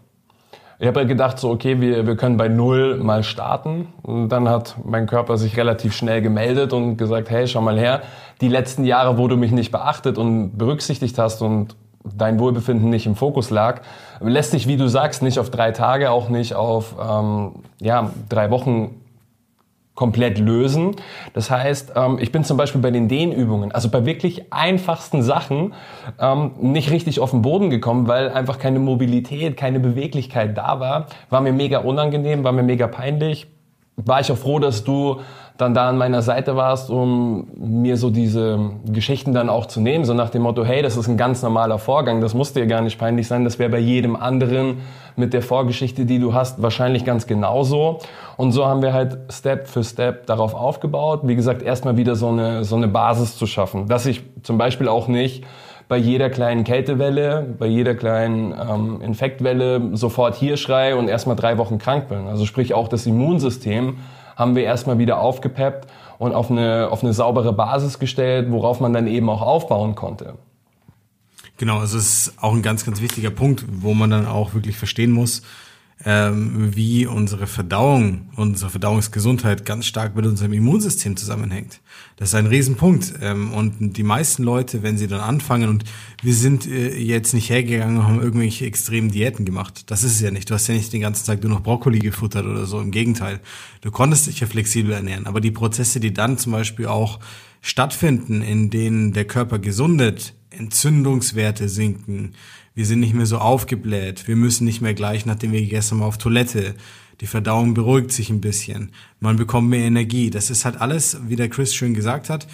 [0.80, 3.88] Ich habe gedacht, so, okay, wir, wir können bei Null mal starten.
[4.02, 8.02] Und dann hat mein Körper sich relativ schnell gemeldet und gesagt, hey, schau mal her,
[8.42, 13.06] die letzten Jahre, wo du mich nicht beachtet und berücksichtigt hast und dein Wohlbefinden nicht
[13.06, 13.82] im Fokus lag,
[14.20, 18.52] lässt sich, wie du sagst, nicht auf drei Tage, auch nicht auf ähm, ja, drei
[18.52, 19.03] Wochen
[19.96, 20.96] komplett lösen.
[21.34, 25.74] Das heißt, ähm, ich bin zum Beispiel bei den Dehnübungen, also bei wirklich einfachsten Sachen,
[26.20, 31.08] ähm, nicht richtig auf den Boden gekommen, weil einfach keine Mobilität, keine Beweglichkeit da war.
[31.30, 33.48] War mir mega unangenehm, war mir mega peinlich.
[33.96, 35.20] War ich auch froh, dass du
[35.58, 40.04] dann da an meiner Seite warst, um mir so diese Geschichten dann auch zu nehmen,
[40.04, 42.82] so nach dem Motto, hey, das ist ein ganz normaler Vorgang, das muss dir gar
[42.82, 44.80] nicht peinlich sein, das wäre bei jedem anderen
[45.16, 48.00] mit der Vorgeschichte, die du hast, wahrscheinlich ganz genauso.
[48.36, 51.22] Und so haben wir halt Step für Step darauf aufgebaut.
[51.24, 54.88] Wie gesagt, erstmal wieder so eine, so eine Basis zu schaffen, dass ich zum Beispiel
[54.88, 55.44] auch nicht
[55.88, 61.58] bei jeder kleinen Kältewelle, bei jeder kleinen ähm, Infektwelle sofort hier schrei und erstmal drei
[61.58, 62.28] Wochen krank bin.
[62.28, 63.98] Also sprich auch das Immunsystem
[64.36, 68.94] haben wir erstmal wieder aufgepeppt und auf eine, auf eine saubere Basis gestellt, worauf man
[68.94, 70.36] dann eben auch aufbauen konnte.
[71.58, 74.76] Genau, also es ist auch ein ganz, ganz wichtiger Punkt, wo man dann auch wirklich
[74.76, 75.44] verstehen muss,
[76.06, 81.80] ähm, wie unsere Verdauung, unsere Verdauungsgesundheit ganz stark mit unserem Immunsystem zusammenhängt.
[82.18, 83.14] Das ist ein Riesenpunkt.
[83.22, 85.86] Ähm, und die meisten Leute, wenn sie dann anfangen, und
[86.22, 89.90] wir sind äh, jetzt nicht hergegangen und haben irgendwelche extremen Diäten gemacht.
[89.92, 90.50] Das ist es ja nicht.
[90.50, 92.82] Du hast ja nicht den ganzen Tag nur noch Brokkoli gefuttert oder so.
[92.82, 93.40] Im Gegenteil.
[93.82, 95.26] Du konntest dich ja flexibel ernähren.
[95.26, 97.20] Aber die Prozesse, die dann zum Beispiel auch
[97.62, 102.34] stattfinden, in denen der Körper gesundet, Entzündungswerte sinken,
[102.76, 106.08] wir sind nicht mehr so aufgebläht, wir müssen nicht mehr gleich, nachdem wir gegessen haben,
[106.08, 106.76] auf Toilette.
[107.22, 110.30] Die Verdauung beruhigt sich ein bisschen, man bekommt mehr Energie.
[110.30, 112.48] Das ist halt alles, wie der Chris schön gesagt hat,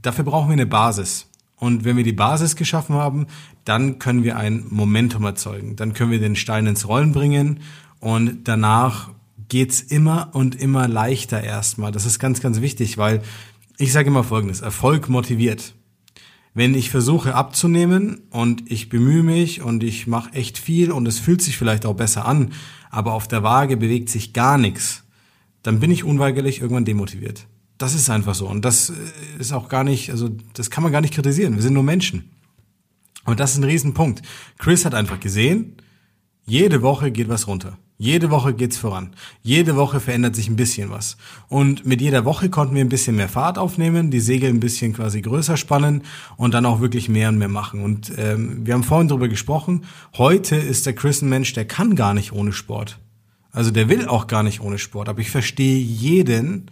[0.00, 1.28] dafür brauchen wir eine Basis.
[1.56, 3.26] Und wenn wir die Basis geschaffen haben,
[3.64, 5.74] dann können wir ein Momentum erzeugen.
[5.74, 7.60] Dann können wir den Stein ins Rollen bringen
[7.98, 9.10] und danach
[9.48, 11.92] geht's immer und immer leichter erstmal.
[11.92, 13.22] Das ist ganz, ganz wichtig, weil
[13.78, 15.74] ich sage immer Folgendes, Erfolg motiviert
[16.56, 21.18] wenn ich versuche abzunehmen und ich bemühe mich und ich mache echt viel und es
[21.18, 22.52] fühlt sich vielleicht auch besser an,
[22.88, 25.04] aber auf der Waage bewegt sich gar nichts,
[25.62, 27.46] dann bin ich unweigerlich irgendwann demotiviert.
[27.76, 28.94] Das ist einfach so und das äh,
[29.38, 31.56] ist auch gar nicht, also das kann man gar nicht kritisieren.
[31.56, 32.30] Wir sind nur Menschen.
[33.26, 34.22] Und das ist ein Riesenpunkt.
[34.56, 35.76] Chris hat einfach gesehen,
[36.46, 37.76] jede Woche geht was runter.
[37.98, 39.10] Jede Woche geht's voran.
[39.42, 41.16] Jede Woche verändert sich ein bisschen was.
[41.48, 44.92] Und mit jeder Woche konnten wir ein bisschen mehr Fahrt aufnehmen, die Segel ein bisschen
[44.92, 46.02] quasi größer spannen
[46.36, 47.82] und dann auch wirklich mehr und mehr machen.
[47.82, 49.84] Und ähm, wir haben vorhin darüber gesprochen.
[50.18, 52.98] Heute ist der Chris ein Mensch, der kann gar nicht ohne Sport.
[53.50, 55.08] Also der will auch gar nicht ohne Sport.
[55.08, 56.70] Aber ich verstehe jeden,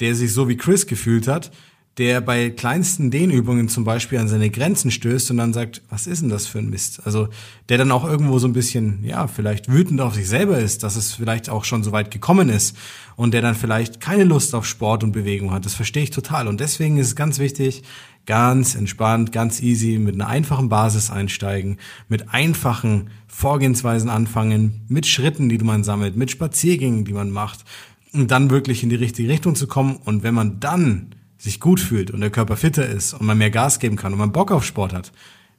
[0.00, 1.50] der sich so wie Chris gefühlt hat,
[1.98, 6.20] der bei kleinsten Dehnübungen zum Beispiel an seine Grenzen stößt und dann sagt, was ist
[6.20, 7.00] denn das für ein Mist?
[7.06, 7.28] Also
[7.70, 10.96] der dann auch irgendwo so ein bisschen, ja, vielleicht wütend auf sich selber ist, dass
[10.96, 12.76] es vielleicht auch schon so weit gekommen ist
[13.16, 15.64] und der dann vielleicht keine Lust auf Sport und Bewegung hat.
[15.64, 16.48] Das verstehe ich total.
[16.48, 17.82] Und deswegen ist es ganz wichtig,
[18.26, 21.78] ganz entspannt, ganz easy, mit einer einfachen Basis einsteigen,
[22.08, 27.64] mit einfachen Vorgehensweisen anfangen, mit Schritten, die man sammelt, mit Spaziergängen, die man macht
[28.12, 29.96] und dann wirklich in die richtige Richtung zu kommen.
[29.96, 33.50] Und wenn man dann sich gut fühlt und der Körper fitter ist und man mehr
[33.50, 35.12] Gas geben kann und man Bock auf Sport hat,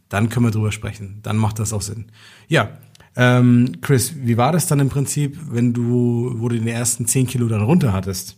[0.09, 1.19] dann können wir drüber sprechen.
[1.23, 2.05] Dann macht das auch Sinn.
[2.47, 2.77] Ja,
[3.15, 7.27] ähm, Chris, wie war das dann im Prinzip, wenn du, wo du den ersten 10
[7.27, 8.37] Kilo dann runter hattest?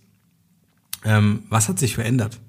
[1.04, 2.40] Ähm, was hat sich verändert?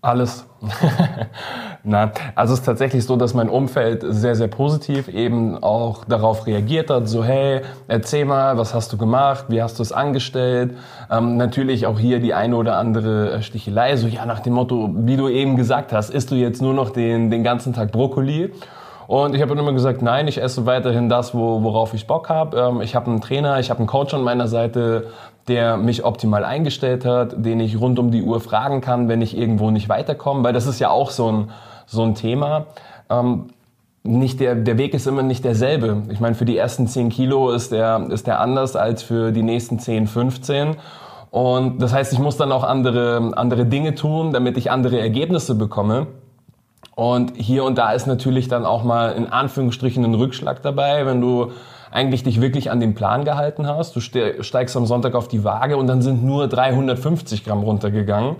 [0.00, 0.46] Alles.
[1.82, 6.46] Na, also es ist tatsächlich so, dass mein Umfeld sehr, sehr positiv eben auch darauf
[6.46, 7.08] reagiert hat.
[7.08, 9.46] So, hey, erzähl mal, was hast du gemacht?
[9.48, 10.76] Wie hast du es angestellt?
[11.10, 13.96] Ähm, natürlich auch hier die eine oder andere äh, Stichelei.
[13.96, 16.90] So, ja, nach dem Motto, wie du eben gesagt hast, isst du jetzt nur noch
[16.90, 18.52] den, den ganzen Tag Brokkoli?
[19.08, 22.56] Und ich habe immer gesagt, nein, ich esse weiterhin das, wo, worauf ich Bock habe.
[22.56, 25.08] Ähm, ich habe einen Trainer, ich habe einen Coach an meiner Seite,
[25.48, 29.36] der mich optimal eingestellt hat, den ich rund um die Uhr fragen kann, wenn ich
[29.36, 31.50] irgendwo nicht weiterkomme, weil das ist ja auch so ein,
[31.86, 32.66] so ein Thema.
[33.10, 33.46] Ähm,
[34.02, 36.02] nicht der, der Weg ist immer nicht derselbe.
[36.10, 39.42] Ich meine, für die ersten 10 Kilo ist der, ist der anders als für die
[39.42, 40.76] nächsten 10, 15.
[41.30, 45.54] Und das heißt, ich muss dann auch andere, andere Dinge tun, damit ich andere Ergebnisse
[45.54, 46.06] bekomme.
[46.94, 51.20] Und hier und da ist natürlich dann auch mal in Anführungsstrichen ein Rückschlag dabei, wenn
[51.20, 51.52] du
[51.90, 53.96] eigentlich dich wirklich an den Plan gehalten hast.
[53.96, 58.36] Du steigst am Sonntag auf die Waage und dann sind nur 350 Gramm runtergegangen.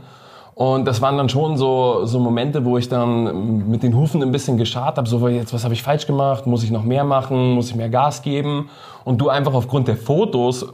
[0.55, 4.33] Und das waren dann schon so, so Momente, wo ich dann mit den Hufen ein
[4.33, 7.55] bisschen geschart habe, so jetzt, was habe ich falsch gemacht, muss ich noch mehr machen,
[7.55, 8.69] muss ich mehr Gas geben?
[9.05, 10.67] Und du einfach aufgrund der Fotos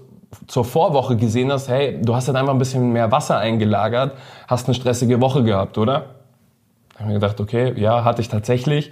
[0.47, 4.13] zur Vorwoche gesehen hast, hey, du hast dann einfach ein bisschen mehr Wasser eingelagert,
[4.49, 6.07] hast eine stressige Woche gehabt, oder?
[6.95, 8.91] Da habe ich mir gedacht, okay, ja, hatte ich tatsächlich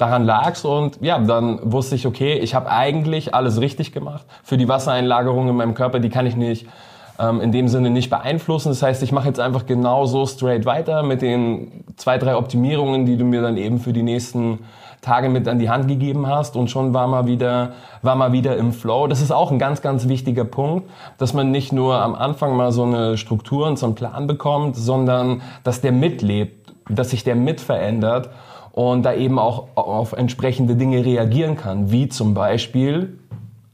[0.00, 4.24] daran lag's und ja, dann wusste ich, okay, ich habe eigentlich alles richtig gemacht.
[4.42, 6.66] Für die Wassereinlagerung in meinem Körper, die kann ich nicht
[7.18, 8.70] ähm, in dem Sinne nicht beeinflussen.
[8.70, 13.16] Das heißt, ich mache jetzt einfach genauso straight weiter mit den zwei, drei Optimierungen, die
[13.16, 14.60] du mir dann eben für die nächsten
[15.02, 18.56] Tage mit an die Hand gegeben hast und schon war mal wieder, war mal wieder
[18.56, 19.06] im Flow.
[19.06, 22.70] Das ist auch ein ganz, ganz wichtiger Punkt, dass man nicht nur am Anfang mal
[22.70, 27.34] so eine Struktur und so einen Plan bekommt, sondern dass der mitlebt, dass sich der
[27.34, 28.30] mit verändert
[28.72, 33.18] und da eben auch auf entsprechende Dinge reagieren kann, wie zum Beispiel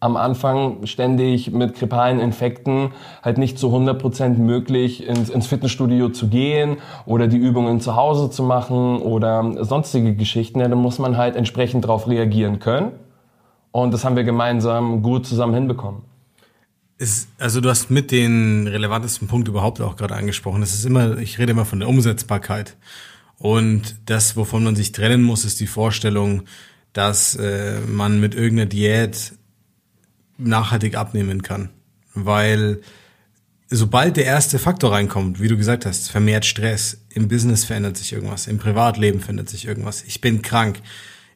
[0.01, 2.91] am Anfang ständig mit grippalen Infekten
[3.23, 8.31] halt nicht zu 100% möglich ins, ins, Fitnessstudio zu gehen oder die Übungen zu Hause
[8.31, 10.61] zu machen oder sonstige Geschichten.
[10.61, 12.93] Ja, da muss man halt entsprechend darauf reagieren können.
[13.73, 16.03] Und das haben wir gemeinsam gut zusammen hinbekommen.
[16.99, 20.63] Ist, also du hast mit den relevantesten Punkt überhaupt auch gerade angesprochen.
[20.63, 22.77] Es ist immer, ich rede immer von der Umsetzbarkeit.
[23.38, 26.42] Und das, wovon man sich trennen muss, ist die Vorstellung,
[26.92, 29.35] dass äh, man mit irgendeiner Diät
[30.38, 31.68] nachhaltig abnehmen kann.
[32.14, 32.81] Weil
[33.68, 38.12] sobald der erste Faktor reinkommt, wie du gesagt hast, vermehrt Stress, im Business verändert sich
[38.12, 40.81] irgendwas, im Privatleben verändert sich irgendwas, ich bin krank,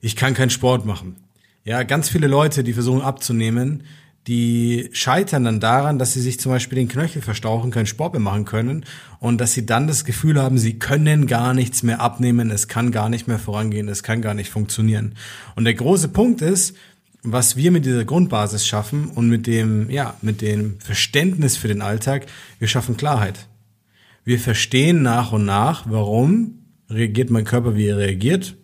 [0.00, 1.16] ich kann keinen Sport machen.
[1.64, 3.84] Ja, ganz viele Leute, die versuchen abzunehmen,
[4.26, 8.20] die scheitern dann daran, dass sie sich zum Beispiel den Knöchel verstauchen, keinen Sport mehr
[8.20, 8.84] machen können
[9.18, 12.92] und dass sie dann das Gefühl haben, sie können gar nichts mehr abnehmen, es kann
[12.92, 15.14] gar nicht mehr vorangehen, es kann gar nicht funktionieren.
[15.56, 16.76] Und der große Punkt ist,
[17.22, 21.82] was wir mit dieser Grundbasis schaffen und mit dem, ja, mit dem Verständnis für den
[21.82, 22.26] Alltag,
[22.58, 23.46] wir schaffen Klarheit.
[24.24, 28.56] Wir verstehen nach und nach, warum reagiert mein Körper, wie er reagiert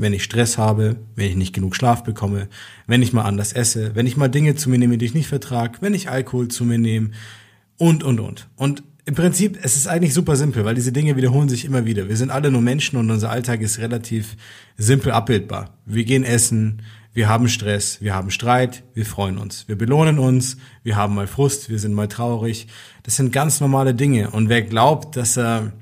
[0.00, 2.48] wenn ich Stress habe, wenn ich nicht genug Schlaf bekomme,
[2.86, 5.28] wenn ich mal anders esse, wenn ich mal Dinge zu mir nehme, die ich nicht
[5.28, 7.10] vertrage, wenn ich Alkohol zu mir nehme
[7.76, 8.48] und, und, und.
[8.56, 12.08] Und im Prinzip, es ist eigentlich super simpel, weil diese Dinge wiederholen sich immer wieder.
[12.08, 14.36] Wir sind alle nur Menschen und unser Alltag ist relativ
[14.76, 15.78] simpel abbildbar.
[15.86, 16.82] Wir gehen essen,
[17.12, 21.26] wir haben Stress, wir haben Streit, wir freuen uns, wir belohnen uns, wir haben mal
[21.26, 22.68] Frust, wir sind mal traurig.
[23.02, 24.30] Das sind ganz normale Dinge.
[24.30, 25.72] Und wer glaubt, dass er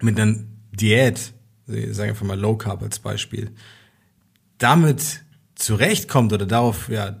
[0.00, 0.36] mit einer
[0.72, 1.32] Diät
[1.66, 3.50] sagen einfach mal Low Carb als Beispiel,
[4.58, 5.24] damit
[5.54, 7.16] zurechtkommt oder darauf ja,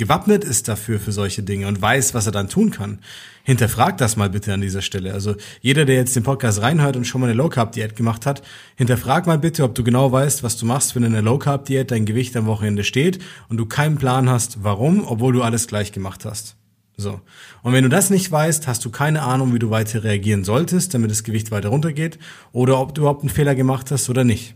[0.00, 3.00] gewappnet ist dafür für solche Dinge und weiß, was er dann tun kann,
[3.42, 5.12] hinterfragt das mal bitte an dieser Stelle.
[5.12, 8.24] Also jeder, der jetzt den Podcast reinhört und schon mal eine Low Carb Diät gemacht
[8.24, 8.42] hat,
[8.76, 11.66] hinterfrag mal bitte, ob du genau weißt, was du machst, wenn in einer Low Carb
[11.66, 15.66] Diät dein Gewicht am Wochenende steht und du keinen Plan hast, warum, obwohl du alles
[15.66, 16.56] gleich gemacht hast.
[17.00, 17.20] So.
[17.62, 20.94] Und wenn du das nicht weißt, hast du keine Ahnung, wie du weiter reagieren solltest,
[20.94, 22.18] damit das Gewicht weiter runtergeht
[22.52, 24.54] oder ob du überhaupt einen Fehler gemacht hast oder nicht.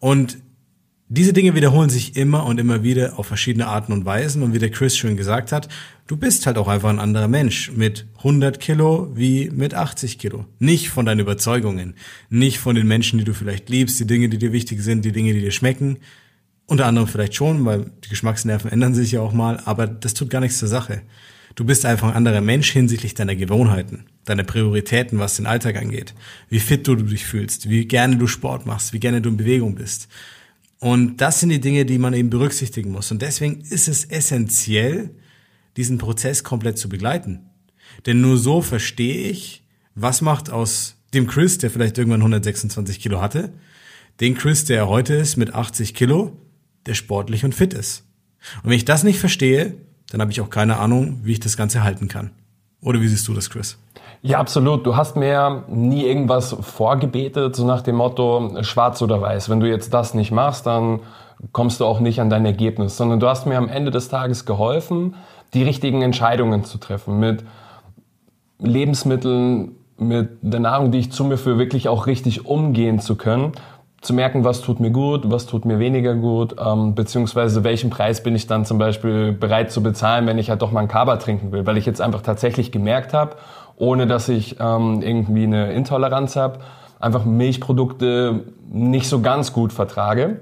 [0.00, 0.38] Und
[1.08, 4.42] diese Dinge wiederholen sich immer und immer wieder auf verschiedene Arten und Weisen.
[4.42, 5.68] Und wie der Chris schon gesagt hat,
[6.06, 10.46] du bist halt auch einfach ein anderer Mensch mit 100 Kilo wie mit 80 Kilo.
[10.58, 11.94] Nicht von deinen Überzeugungen,
[12.30, 15.12] nicht von den Menschen, die du vielleicht liebst, die Dinge, die dir wichtig sind, die
[15.12, 15.98] Dinge, die dir schmecken.
[16.66, 20.30] Unter anderem vielleicht schon, weil die Geschmacksnerven ändern sich ja auch mal, aber das tut
[20.30, 21.02] gar nichts zur Sache.
[21.54, 26.14] Du bist einfach ein anderer Mensch hinsichtlich deiner Gewohnheiten, deiner Prioritäten, was den Alltag angeht,
[26.48, 29.76] wie fit du dich fühlst, wie gerne du Sport machst, wie gerne du in Bewegung
[29.76, 30.08] bist.
[30.80, 33.10] Und das sind die Dinge, die man eben berücksichtigen muss.
[33.10, 35.10] Und deswegen ist es essentiell,
[35.76, 37.50] diesen Prozess komplett zu begleiten.
[38.06, 39.64] Denn nur so verstehe ich,
[39.94, 43.52] was macht aus dem Chris, der vielleicht irgendwann 126 Kilo hatte,
[44.20, 46.36] den Chris, der heute ist mit 80 Kilo,
[46.86, 48.04] der sportlich und fit ist.
[48.62, 49.76] Und wenn ich das nicht verstehe,
[50.14, 52.30] dann habe ich auch keine Ahnung, wie ich das Ganze halten kann.
[52.80, 53.78] Oder wie siehst du das, Chris?
[54.22, 54.86] Ja, absolut.
[54.86, 59.48] Du hast mir nie irgendwas vorgebetet, so nach dem Motto schwarz oder weiß.
[59.48, 61.00] Wenn du jetzt das nicht machst, dann
[61.50, 64.44] kommst du auch nicht an dein Ergebnis, sondern du hast mir am Ende des Tages
[64.44, 65.16] geholfen,
[65.52, 67.44] die richtigen Entscheidungen zu treffen mit
[68.60, 73.50] Lebensmitteln, mit der Nahrung, die ich zu mir für wirklich auch richtig umgehen zu können
[74.04, 78.22] zu merken, was tut mir gut, was tut mir weniger gut, ähm, beziehungsweise welchen Preis
[78.22, 81.16] bin ich dann zum Beispiel bereit zu bezahlen, wenn ich halt doch mal ein Kaba
[81.16, 83.36] trinken will, weil ich jetzt einfach tatsächlich gemerkt habe,
[83.76, 86.58] ohne dass ich ähm, irgendwie eine Intoleranz habe,
[87.00, 90.40] einfach Milchprodukte nicht so ganz gut vertrage.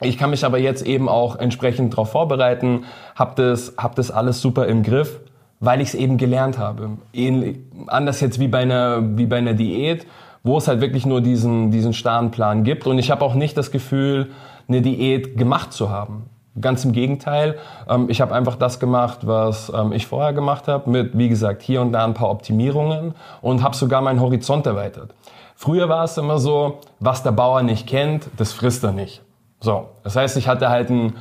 [0.00, 4.40] Ich kann mich aber jetzt eben auch entsprechend darauf vorbereiten, habe das, hab das alles
[4.40, 5.20] super im Griff,
[5.62, 6.90] weil ich es eben gelernt habe.
[7.14, 10.06] Ähnlich, anders jetzt wie bei einer, wie bei einer Diät
[10.42, 12.86] wo es halt wirklich nur diesen, diesen starren Plan gibt.
[12.86, 14.30] Und ich habe auch nicht das Gefühl,
[14.68, 16.28] eine Diät gemacht zu haben.
[16.60, 20.90] Ganz im Gegenteil, ähm, ich habe einfach das gemacht, was ähm, ich vorher gemacht habe,
[20.90, 25.14] mit, wie gesagt, hier und da ein paar Optimierungen und habe sogar meinen Horizont erweitert.
[25.54, 29.22] Früher war es immer so, was der Bauer nicht kennt, das frisst er nicht.
[29.60, 31.14] So, das heißt, ich hatte halt einen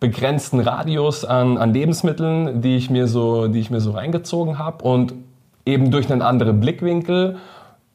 [0.00, 4.84] begrenzten Radius an, an Lebensmitteln, die ich mir so, die ich mir so reingezogen habe
[4.84, 5.14] und
[5.64, 7.36] eben durch einen anderen Blickwinkel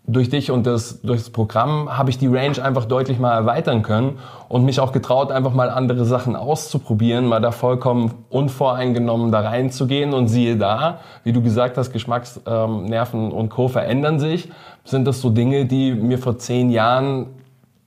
[0.05, 3.83] durch dich und das, durch das Programm habe ich die Range einfach deutlich mal erweitern
[3.83, 9.39] können und mich auch getraut, einfach mal andere Sachen auszuprobieren, mal da vollkommen unvoreingenommen da
[9.39, 13.69] reinzugehen und siehe da, wie du gesagt hast, Geschmacksnerven und Co.
[13.69, 14.49] verändern sich,
[14.83, 17.27] sind das so Dinge, die mir vor zehn Jahren,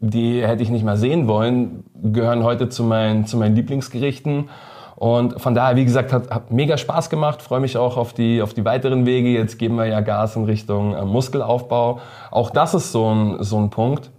[0.00, 4.48] die hätte ich nicht mal sehen wollen, gehören heute zu meinen, zu meinen Lieblingsgerichten
[4.96, 7.42] und von daher, wie gesagt, hat, hat mega Spaß gemacht.
[7.42, 9.28] Freue mich auch auf die, auf die weiteren Wege.
[9.28, 12.00] Jetzt geben wir ja Gas in Richtung äh, Muskelaufbau.
[12.30, 14.10] Auch das ist so ein, so ein Punkt,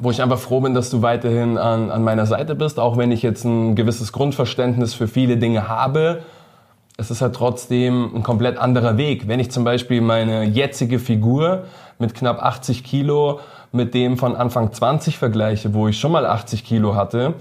[0.00, 2.78] wo ich einfach froh bin, dass du weiterhin an, an meiner Seite bist.
[2.78, 6.20] Auch wenn ich jetzt ein gewisses Grundverständnis für viele Dinge habe,
[6.96, 9.26] es ist halt trotzdem ein komplett anderer Weg.
[9.26, 11.64] Wenn ich zum Beispiel meine jetzige Figur
[11.98, 13.40] mit knapp 80 Kilo
[13.72, 17.34] mit dem von Anfang 20 vergleiche, wo ich schon mal 80 Kilo hatte,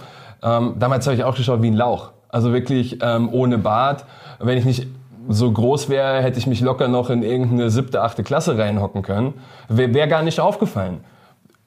[0.44, 2.12] ähm, damals habe ich auch geschaut wie ein Lauch.
[2.30, 4.06] Also wirklich ähm, ohne Bart.
[4.40, 4.88] Wenn ich nicht
[5.30, 9.36] so groß wäre, hätte ich mich locker noch in irgendeine siebte, achte Klasse reinhocken können.
[9.68, 11.00] Wäre wär gar nicht aufgefallen.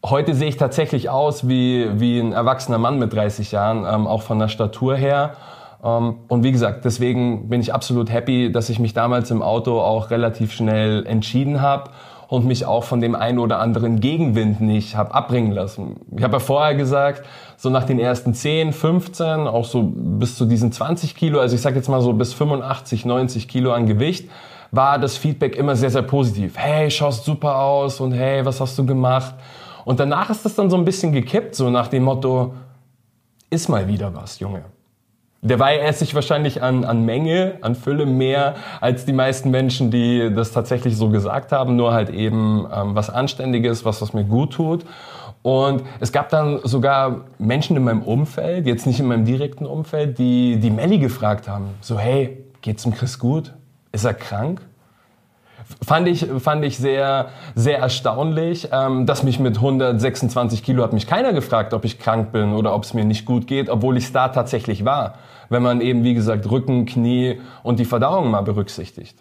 [0.05, 4.23] Heute sehe ich tatsächlich aus wie, wie ein erwachsener Mann mit 30 Jahren, ähm, auch
[4.23, 5.35] von der Statur her.
[5.85, 9.81] Ähm, und wie gesagt, deswegen bin ich absolut happy, dass ich mich damals im Auto
[9.81, 11.91] auch relativ schnell entschieden habe
[12.31, 15.97] und mich auch von dem einen oder anderen Gegenwind nicht habe abbringen lassen.
[16.17, 20.47] Ich habe ja vorher gesagt, so nach den ersten 10, 15, auch so bis zu
[20.47, 24.31] diesen 20 Kilo, also ich sage jetzt mal so bis 85, 90 Kilo an Gewicht,
[24.71, 26.57] war das Feedback immer sehr, sehr positiv.
[26.57, 29.35] Hey, schaust super aus und hey, was hast du gemacht?
[29.85, 32.55] Und danach ist das dann so ein bisschen gekippt, so nach dem Motto,
[33.51, 34.63] ist mal wieder was, Junge.
[35.43, 40.31] Derweil esse ich wahrscheinlich an, an Menge, an Fülle mehr als die meisten Menschen, die
[40.35, 44.53] das tatsächlich so gesagt haben, nur halt eben ähm, was Anständiges, was, was mir gut
[44.53, 44.85] tut.
[45.43, 50.19] Und es gab dann sogar Menschen in meinem Umfeld, jetzt nicht in meinem direkten Umfeld,
[50.19, 53.55] die, die Melli gefragt haben, so hey, geht's dem Chris gut?
[53.93, 54.61] Ist er krank?
[55.83, 61.07] Fand ich, fand ich sehr, sehr erstaunlich, ähm, dass mich mit 126 Kilo hat mich
[61.07, 64.05] keiner gefragt, ob ich krank bin oder ob es mir nicht gut geht, obwohl ich
[64.05, 65.15] es da tatsächlich war.
[65.49, 69.17] Wenn man eben, wie gesagt, Rücken, Knie und die Verdauung mal berücksichtigt.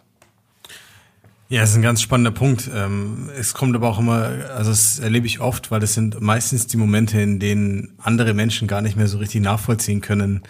[1.52, 2.70] Ja, das ist ein ganz spannender Punkt.
[2.76, 6.68] Ähm, es kommt aber auch immer, also das erlebe ich oft, weil das sind meistens
[6.68, 10.44] die Momente, in denen andere Menschen gar nicht mehr so richtig nachvollziehen können,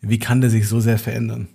[0.00, 1.48] wie kann der sich so sehr verändern?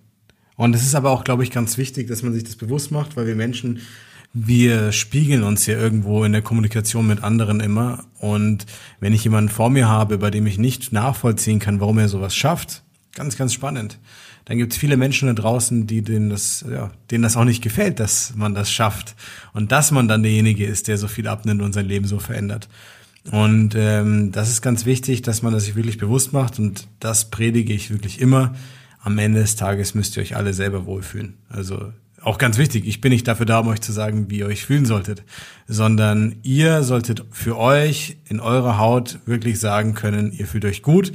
[0.56, 3.18] Und es ist aber auch, glaube ich, ganz wichtig, dass man sich das bewusst macht,
[3.18, 3.82] weil wir Menschen,
[4.34, 8.06] wir spiegeln uns ja irgendwo in der Kommunikation mit anderen immer.
[8.20, 8.66] Und
[9.00, 12.36] wenn ich jemanden vor mir habe, bei dem ich nicht nachvollziehen kann, warum er sowas
[12.36, 14.00] schafft, ganz, ganz spannend.
[14.46, 17.64] Dann gibt es viele Menschen da draußen, die denen das, ja, denen das auch nicht
[17.64, 19.16] gefällt, dass man das schafft
[19.54, 22.70] und dass man dann derjenige ist, der so viel abnimmt und sein Leben so verändert.
[23.32, 27.32] Und ähm, das ist ganz wichtig, dass man das sich wirklich bewusst macht und das
[27.32, 28.54] predige ich wirklich immer
[29.06, 31.36] am Ende des Tages müsst ihr euch alle selber wohlfühlen.
[31.48, 34.48] Also auch ganz wichtig, ich bin nicht dafür da, um euch zu sagen, wie ihr
[34.48, 35.24] euch fühlen solltet,
[35.68, 41.12] sondern ihr solltet für euch in eurer Haut wirklich sagen können, ihr fühlt euch gut,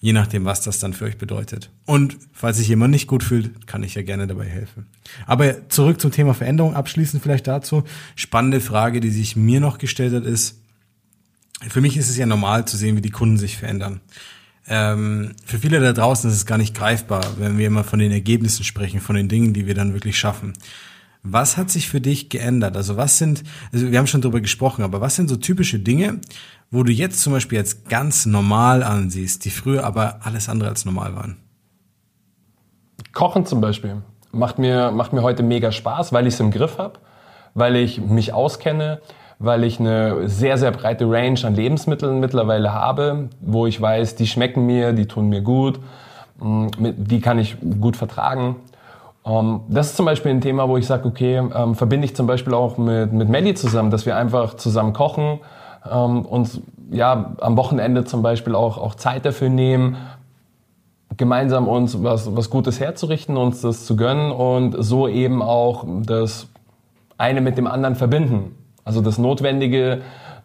[0.00, 1.70] je nachdem, was das dann für euch bedeutet.
[1.84, 4.86] Und falls sich jemand nicht gut fühlt, kann ich ja gerne dabei helfen.
[5.26, 7.84] Aber zurück zum Thema Veränderung, abschließend vielleicht dazu.
[8.16, 10.62] Spannende Frage, die sich mir noch gestellt hat, ist,
[11.68, 14.00] für mich ist es ja normal zu sehen, wie die Kunden sich verändern.
[14.66, 18.12] Ähm, für viele da draußen ist es gar nicht greifbar, wenn wir immer von den
[18.12, 20.54] Ergebnissen sprechen, von den Dingen, die wir dann wirklich schaffen.
[21.22, 22.76] Was hat sich für dich geändert?
[22.76, 26.20] Also was sind, also wir haben schon drüber gesprochen, aber was sind so typische Dinge,
[26.70, 30.84] wo du jetzt zum Beispiel jetzt ganz normal ansiehst, die früher aber alles andere als
[30.84, 31.36] normal waren?
[33.12, 34.02] Kochen zum Beispiel
[34.34, 36.98] macht mir, macht mir heute mega Spaß, weil ich es im Griff habe,
[37.54, 39.00] weil ich mich auskenne,
[39.38, 44.26] weil ich eine sehr, sehr breite Range an Lebensmitteln mittlerweile habe, wo ich weiß, die
[44.26, 45.80] schmecken mir, die tun mir gut,
[46.40, 48.56] mm, die kann ich gut vertragen.
[49.26, 52.26] Ähm, das ist zum Beispiel ein Thema, wo ich sage, okay, ähm, verbinde ich zum
[52.26, 55.40] Beispiel auch mit, mit Melly zusammen, dass wir einfach zusammen kochen,
[55.90, 59.96] ähm, uns ja, am Wochenende zum Beispiel auch, auch Zeit dafür nehmen,
[61.16, 66.48] gemeinsam uns was, was Gutes herzurichten, uns das zu gönnen und so eben auch das
[67.16, 68.56] eine mit dem anderen verbinden.
[68.84, 70.02] Also das Notwendige,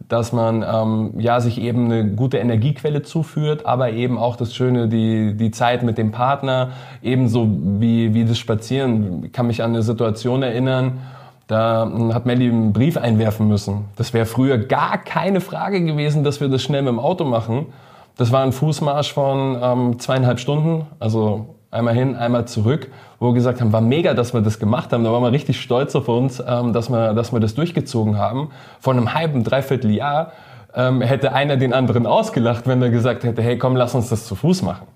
[0.08, 4.88] dass man ähm, ja sich eben eine gute Energiequelle zuführt, aber eben auch das Schöne,
[4.88, 6.71] die die Zeit mit dem Partner,
[7.04, 7.47] ebenso
[7.80, 9.25] wie wie das Spazieren.
[9.25, 10.99] Ich kann mich an eine Situation erinnern,
[11.47, 13.86] da hm, hat Melly einen Brief einwerfen müssen.
[13.97, 17.67] Das wäre früher gar keine Frage gewesen, dass wir das schnell mit dem Auto machen.
[18.15, 23.34] Das war ein Fußmarsch von ähm, zweieinhalb Stunden, also einmal hin, einmal zurück, wo wir
[23.34, 25.03] gesagt haben, war mega, dass wir das gemacht haben.
[25.03, 28.51] Da waren wir richtig stolz auf uns, ähm, dass, wir, dass wir das durchgezogen haben.
[28.79, 30.32] Vor einem halben, dreiviertel Jahr
[30.73, 34.25] ähm, hätte einer den anderen ausgelacht, wenn er gesagt hätte, hey, komm, lass uns das
[34.25, 34.88] zu Fuß machen.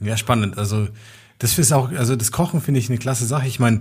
[0.00, 0.56] Ja, spannend.
[0.56, 0.88] Also
[1.38, 3.46] das ist auch, also das Kochen finde ich eine klasse Sache.
[3.46, 3.80] Ich meine,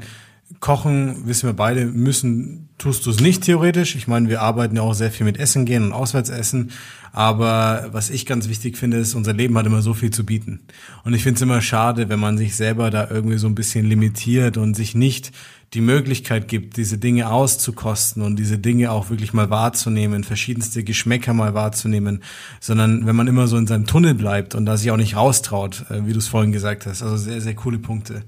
[0.60, 3.96] Kochen, wissen wir beide, müssen, tust du es nicht theoretisch.
[3.96, 6.72] Ich meine, wir arbeiten ja auch sehr viel mit Essen gehen und Auswärtsessen.
[7.12, 10.62] Aber was ich ganz wichtig finde, ist, unser Leben hat immer so viel zu bieten.
[11.04, 13.86] Und ich finde es immer schade, wenn man sich selber da irgendwie so ein bisschen
[13.86, 15.32] limitiert und sich nicht
[15.74, 21.34] die Möglichkeit gibt, diese Dinge auszukosten und diese Dinge auch wirklich mal wahrzunehmen, verschiedenste Geschmäcker
[21.34, 22.24] mal wahrzunehmen,
[22.60, 25.86] sondern wenn man immer so in seinem Tunnel bleibt und da sich auch nicht raustraut,
[25.92, 27.04] äh, wie du es vorhin gesagt hast.
[27.04, 28.24] Also sehr, sehr coole Punkte.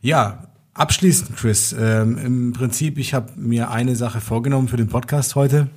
[0.00, 0.49] Ja,
[0.80, 5.68] Abschließend, Chris, ähm, im Prinzip, ich habe mir eine Sache vorgenommen für den Podcast heute.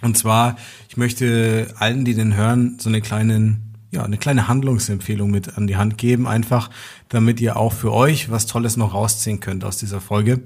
[0.00, 0.56] Und zwar,
[0.88, 5.66] ich möchte allen, die den hören, so eine kleinen, ja, eine kleine Handlungsempfehlung mit an
[5.66, 6.70] die Hand geben, einfach,
[7.10, 10.40] damit ihr auch für euch was Tolles noch rausziehen könnt aus dieser Folge.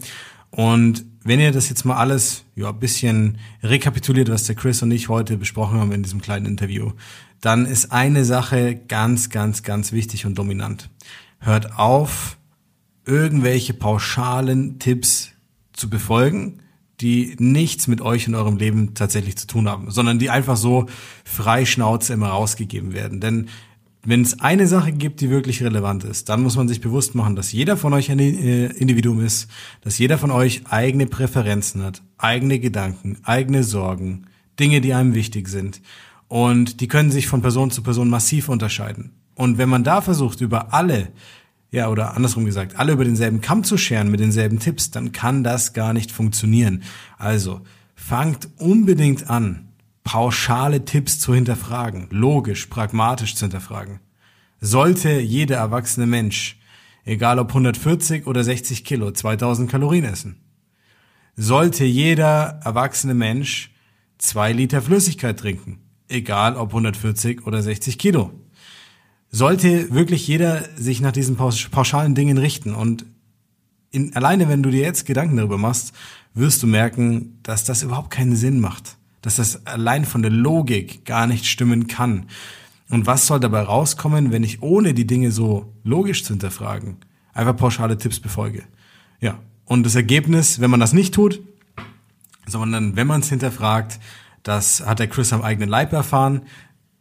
[0.51, 4.91] Und wenn ihr das jetzt mal alles, ja, ein bisschen rekapituliert, was der Chris und
[4.91, 6.91] ich heute besprochen haben in diesem kleinen Interview,
[7.41, 10.91] dann ist eine Sache ganz, ganz, ganz wichtig und dominant.
[11.39, 12.37] Hört auf,
[13.05, 15.31] irgendwelche pauschalen Tipps
[15.73, 16.61] zu befolgen,
[17.01, 20.87] die nichts mit euch in eurem Leben tatsächlich zu tun haben, sondern die einfach so
[21.25, 23.21] frei Schnauze immer rausgegeben werden.
[23.21, 23.49] Denn
[24.03, 27.37] wenn es eine Sache gibt, die wirklich relevant ist, dann muss man sich bewusst machen,
[27.37, 29.51] dass jeder von euch ein äh, Individuum ist,
[29.83, 34.27] dass jeder von euch eigene Präferenzen hat, eigene Gedanken, eigene Sorgen,
[34.59, 35.83] Dinge, die einem wichtig sind.
[36.29, 39.13] Und die können sich von Person zu Person massiv unterscheiden.
[39.35, 41.09] Und wenn man da versucht, über alle,
[41.71, 45.45] ja, oder andersrum gesagt, alle über denselben Kamm zu scheren mit denselben Tipps, dann kann
[45.45, 46.83] das gar nicht funktionieren.
[47.17, 47.61] Also,
[47.95, 49.69] fangt unbedingt an,
[50.03, 54.01] pauschale Tipps zu hinterfragen, logisch, pragmatisch zu hinterfragen.
[54.61, 56.59] Sollte jeder erwachsene Mensch,
[57.05, 60.41] egal ob 140 oder 60 Kilo, 2000 Kalorien essen?
[61.37, 63.73] Sollte jeder erwachsene Mensch
[64.19, 68.33] zwei Liter Flüssigkeit trinken, egal ob 140 oder 60 Kilo?
[69.31, 73.07] Sollte wirklich jeder sich nach diesen pauschalen Dingen richten und
[73.93, 75.93] in, alleine wenn du dir jetzt Gedanken darüber machst,
[76.35, 81.05] wirst du merken, dass das überhaupt keinen Sinn macht dass das allein von der Logik
[81.05, 82.27] gar nicht stimmen kann.
[82.89, 86.97] Und was soll dabei rauskommen, wenn ich ohne die Dinge so logisch zu hinterfragen,
[87.33, 88.65] einfach pauschale Tipps befolge?
[89.21, 89.39] Ja.
[89.65, 91.41] Und das Ergebnis, wenn man das nicht tut,
[92.47, 94.01] sondern wenn man es hinterfragt,
[94.43, 96.43] das hat der Chris am eigenen Leib erfahren.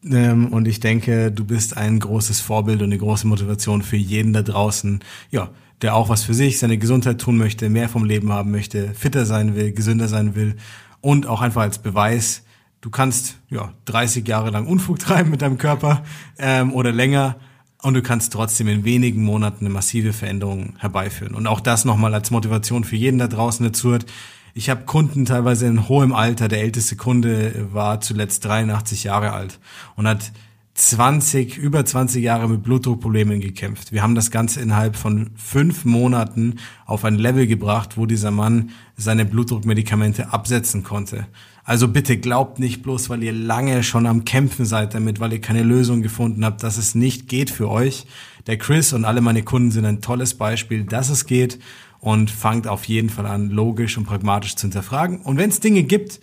[0.04, 4.34] Ähm, und ich denke, du bist ein großes Vorbild und eine große Motivation für jeden
[4.34, 5.00] da draußen,
[5.32, 5.50] ja,
[5.82, 9.26] der auch was für sich, seine Gesundheit tun möchte, mehr vom Leben haben möchte, fitter
[9.26, 10.56] sein will, gesünder sein will
[11.02, 12.43] und auch einfach als Beweis,
[12.82, 16.04] du kannst ja 30 Jahre lang Unfug treiben mit deinem Körper
[16.38, 17.38] ähm, oder länger
[17.82, 21.34] und du kannst trotzdem in wenigen Monaten eine massive Veränderung herbeiführen.
[21.34, 24.06] Und auch das nochmal als Motivation für jeden da draußen, der zuhört.
[24.54, 26.47] Ich habe Kunden teilweise in hohem Alter.
[26.47, 29.60] Der älteste Kunde war zuletzt 83 Jahre alt
[29.95, 30.32] und hat
[30.80, 33.91] 20, über 20 Jahre mit Blutdruckproblemen gekämpft.
[33.91, 38.70] Wir haben das Ganze innerhalb von fünf Monaten auf ein Level gebracht, wo dieser Mann
[38.95, 41.28] seine Blutdruckmedikamente absetzen konnte.
[41.66, 45.41] Also bitte glaubt nicht bloß, weil ihr lange schon am Kämpfen seid damit, weil ihr
[45.41, 48.08] keine Lösung gefunden habt, dass es nicht geht für euch.
[48.47, 51.60] Der Chris und alle meine Kunden sind ein tolles Beispiel, dass es geht
[52.00, 55.22] und fangt auf jeden Fall an, logisch und pragmatisch zu hinterfragen.
[55.22, 56.22] Und wenn es Dinge gibt,